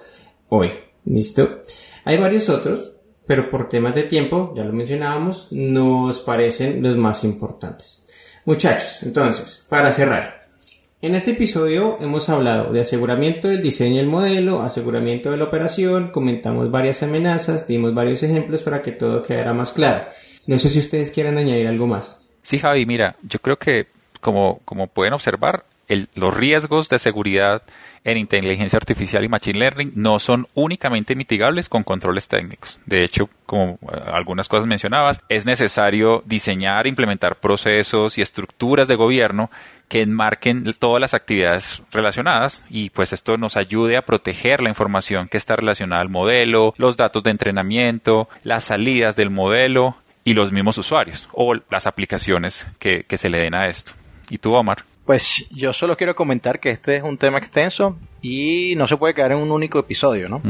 hoy. 0.48 0.70
¿Listo? 1.04 1.62
Hay 2.04 2.18
varios 2.18 2.48
otros, 2.48 2.92
pero 3.26 3.50
por 3.50 3.68
temas 3.68 3.94
de 3.94 4.02
tiempo, 4.02 4.52
ya 4.56 4.64
lo 4.64 4.72
mencionábamos, 4.72 5.48
nos 5.52 6.20
parecen 6.20 6.82
los 6.82 6.96
más 6.96 7.24
importantes. 7.24 8.02
Muchachos, 8.44 9.02
entonces, 9.02 9.66
para 9.68 9.92
cerrar, 9.92 10.37
en 11.00 11.14
este 11.14 11.32
episodio 11.32 11.98
hemos 12.00 12.28
hablado 12.28 12.72
de 12.72 12.80
aseguramiento 12.80 13.48
del 13.48 13.62
diseño 13.62 13.98
del 13.98 14.06
modelo, 14.06 14.62
aseguramiento 14.62 15.30
de 15.30 15.36
la 15.36 15.44
operación, 15.44 16.10
comentamos 16.10 16.70
varias 16.70 17.02
amenazas, 17.02 17.68
dimos 17.68 17.94
varios 17.94 18.22
ejemplos 18.22 18.62
para 18.62 18.82
que 18.82 18.92
todo 18.92 19.22
quedara 19.22 19.52
más 19.54 19.72
claro. 19.72 20.06
No 20.46 20.58
sé 20.58 20.68
si 20.68 20.80
ustedes 20.80 21.10
quieran 21.10 21.38
añadir 21.38 21.68
algo 21.68 21.86
más. 21.86 22.26
Sí, 22.42 22.58
Javi, 22.58 22.86
mira, 22.86 23.16
yo 23.22 23.38
creo 23.38 23.56
que 23.56 23.86
como, 24.20 24.60
como 24.64 24.88
pueden 24.88 25.12
observar, 25.12 25.64
los 26.14 26.36
riesgos 26.36 26.88
de 26.88 26.98
seguridad 26.98 27.62
en 28.04 28.18
inteligencia 28.18 28.76
artificial 28.76 29.24
y 29.24 29.28
machine 29.28 29.58
learning 29.58 29.92
no 29.94 30.18
son 30.18 30.46
únicamente 30.54 31.14
mitigables 31.14 31.68
con 31.68 31.82
controles 31.82 32.28
técnicos. 32.28 32.80
De 32.86 33.04
hecho, 33.04 33.28
como 33.46 33.78
eh, 33.90 34.00
algunas 34.12 34.48
cosas 34.48 34.66
mencionabas, 34.66 35.20
es 35.28 35.46
necesario 35.46 36.22
diseñar, 36.26 36.86
implementar 36.86 37.36
procesos 37.36 38.18
y 38.18 38.22
estructuras 38.22 38.88
de 38.88 38.96
gobierno 38.96 39.50
que 39.88 40.02
enmarquen 40.02 40.64
todas 40.78 41.00
las 41.00 41.14
actividades 41.14 41.82
relacionadas 41.92 42.64
y 42.70 42.90
pues 42.90 43.12
esto 43.12 43.36
nos 43.36 43.56
ayude 43.56 43.96
a 43.96 44.02
proteger 44.02 44.60
la 44.60 44.68
información 44.68 45.28
que 45.28 45.38
está 45.38 45.56
relacionada 45.56 46.02
al 46.02 46.08
modelo, 46.08 46.74
los 46.76 46.96
datos 46.96 47.22
de 47.24 47.30
entrenamiento, 47.30 48.28
las 48.42 48.64
salidas 48.64 49.16
del 49.16 49.30
modelo 49.30 49.96
y 50.24 50.34
los 50.34 50.52
mismos 50.52 50.78
usuarios 50.78 51.28
o 51.32 51.54
las 51.70 51.86
aplicaciones 51.86 52.68
que, 52.78 53.04
que 53.04 53.18
se 53.18 53.30
le 53.30 53.38
den 53.38 53.54
a 53.54 53.66
esto. 53.66 53.92
¿Y 54.30 54.38
tú, 54.38 54.54
Omar? 54.54 54.84
Pues 55.06 55.46
yo 55.50 55.72
solo 55.72 55.96
quiero 55.96 56.14
comentar 56.14 56.60
que 56.60 56.68
este 56.70 56.96
es 56.96 57.02
un 57.02 57.16
tema 57.16 57.38
extenso 57.38 57.98
y 58.22 58.74
no 58.76 58.86
se 58.88 58.96
puede 58.96 59.14
quedar 59.14 59.32
en 59.32 59.38
un 59.38 59.50
único 59.50 59.78
episodio, 59.78 60.28
¿no? 60.28 60.40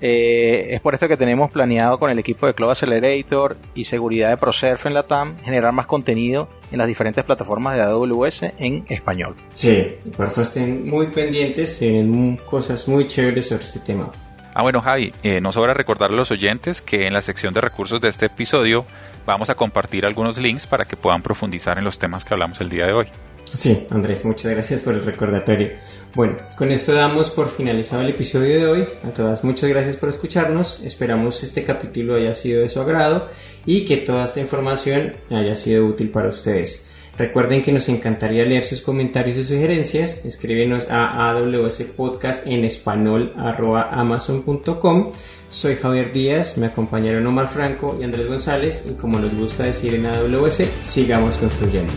Eh, 0.00 0.74
es 0.74 0.80
por 0.80 0.94
esto 0.94 1.08
que 1.08 1.16
tenemos 1.16 1.50
planeado 1.50 1.98
con 1.98 2.10
el 2.10 2.18
equipo 2.18 2.46
de 2.46 2.54
Cloud 2.54 2.72
Accelerator 2.72 3.56
y 3.74 3.84
seguridad 3.84 4.30
de 4.30 4.36
ProSurf 4.36 4.86
en 4.86 4.94
la 4.94 5.04
TAM 5.04 5.38
generar 5.42 5.72
más 5.72 5.86
contenido 5.86 6.48
en 6.70 6.78
las 6.78 6.86
diferentes 6.86 7.24
plataformas 7.24 7.76
de 7.76 7.82
AWS 7.82 8.42
en 8.58 8.84
español. 8.88 9.36
Sí, 9.54 9.96
por 10.16 10.28
favor 10.28 10.42
estén 10.42 10.88
muy 10.88 11.06
pendientes, 11.06 11.78
tienen 11.78 12.36
cosas 12.36 12.86
muy 12.88 13.06
chéveres 13.06 13.48
sobre 13.48 13.64
este 13.64 13.80
tema. 13.80 14.10
Ah, 14.54 14.62
bueno, 14.62 14.80
Javi, 14.80 15.12
eh, 15.22 15.40
no 15.40 15.50
sobra 15.50 15.74
recordar 15.74 16.12
a 16.12 16.14
los 16.14 16.30
oyentes 16.30 16.80
que 16.80 17.06
en 17.06 17.12
la 17.12 17.20
sección 17.20 17.52
de 17.54 17.60
recursos 17.60 18.00
de 18.00 18.08
este 18.08 18.26
episodio 18.26 18.84
vamos 19.26 19.50
a 19.50 19.56
compartir 19.56 20.06
algunos 20.06 20.38
links 20.38 20.66
para 20.66 20.84
que 20.84 20.96
puedan 20.96 21.22
profundizar 21.22 21.76
en 21.78 21.84
los 21.84 21.98
temas 21.98 22.24
que 22.24 22.34
hablamos 22.34 22.60
el 22.60 22.68
día 22.68 22.86
de 22.86 22.92
hoy. 22.92 23.06
Sí, 23.54 23.86
Andrés, 23.90 24.24
muchas 24.24 24.50
gracias 24.50 24.80
por 24.80 24.94
el 24.94 25.04
recordatorio. 25.04 25.70
Bueno, 26.14 26.38
con 26.56 26.72
esto 26.72 26.92
damos 26.92 27.30
por 27.30 27.48
finalizado 27.48 28.02
el 28.02 28.10
episodio 28.10 28.58
de 28.58 28.66
hoy. 28.66 28.88
A 29.04 29.10
todas, 29.10 29.44
muchas 29.44 29.70
gracias 29.70 29.96
por 29.96 30.08
escucharnos. 30.08 30.80
Esperamos 30.82 31.42
este 31.42 31.62
capítulo 31.62 32.16
haya 32.16 32.34
sido 32.34 32.62
de 32.62 32.68
su 32.68 32.80
agrado 32.80 33.28
y 33.64 33.84
que 33.84 33.98
toda 33.98 34.24
esta 34.24 34.40
información 34.40 35.14
haya 35.30 35.54
sido 35.54 35.86
útil 35.86 36.10
para 36.10 36.30
ustedes. 36.30 36.84
Recuerden 37.16 37.62
que 37.62 37.72
nos 37.72 37.88
encantaría 37.88 38.44
leer 38.44 38.64
sus 38.64 38.80
comentarios 38.80 39.36
y 39.36 39.44
sugerencias. 39.44 40.24
Escríbenos 40.24 40.88
a 40.90 41.32
podcast 41.96 42.44
en. 42.46 42.68
Soy 45.48 45.76
Javier 45.76 46.12
Díaz, 46.12 46.58
me 46.58 46.66
acompañaron 46.66 47.24
Omar 47.28 47.46
Franco 47.46 47.96
y 48.00 48.02
Andrés 48.02 48.26
González 48.26 48.84
y 48.90 48.94
como 48.94 49.20
nos 49.20 49.32
gusta 49.32 49.62
decir 49.62 49.94
en 49.94 50.06
AWS, 50.06 50.64
sigamos 50.82 51.38
construyendo. 51.38 51.92